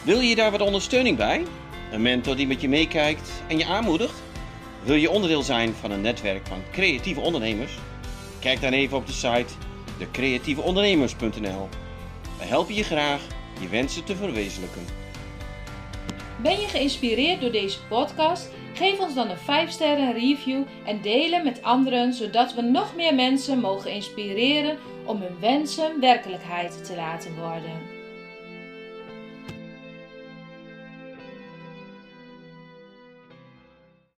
Wil 0.05 0.21
je 0.21 0.35
daar 0.35 0.51
wat 0.51 0.61
ondersteuning 0.61 1.17
bij? 1.17 1.45
Een 1.93 2.03
mentor 2.03 2.37
die 2.37 2.47
met 2.47 2.61
je 2.61 2.69
meekijkt 2.69 3.31
en 3.49 3.59
je 3.59 3.67
aanmoedigt? 3.67 4.30
Wil 4.83 4.95
je 4.95 5.11
onderdeel 5.11 5.43
zijn 5.43 5.75
van 5.75 5.91
een 5.91 6.01
netwerk 6.01 6.47
van 6.47 6.63
creatieve 6.73 7.21
ondernemers? 7.21 7.73
Kijk 8.39 8.61
dan 8.61 8.73
even 8.73 8.97
op 8.97 9.07
de 9.07 9.13
site 9.13 9.53
decreatieveondernemers.nl. 9.99 11.69
We 12.39 12.45
helpen 12.45 12.75
je 12.75 12.83
graag 12.83 13.21
je 13.61 13.69
wensen 13.69 14.05
te 14.05 14.17
verwezenlijken. 14.17 14.83
Ben 16.43 16.61
je 16.61 16.69
geïnspireerd 16.69 17.41
door 17.41 17.53
deze 17.53 17.79
podcast? 17.89 18.51
Geef 18.75 18.99
ons 18.99 19.15
dan 19.15 19.31
een 19.31 19.39
5 19.39 19.71
sterren 19.71 20.13
review 20.13 20.63
en 20.85 21.01
delen 21.03 21.45
met 21.45 21.63
anderen, 21.63 22.13
zodat 22.13 22.55
we 22.55 22.63
nog 22.63 22.97
meer 22.97 23.15
mensen 23.15 23.59
mogen 23.59 23.93
inspireren 23.93 24.79
om 25.05 25.21
hun 25.21 25.37
wensen 25.41 26.01
werkelijkheid 26.01 26.85
te 26.85 26.95
laten 26.95 27.35
worden. 27.35 27.90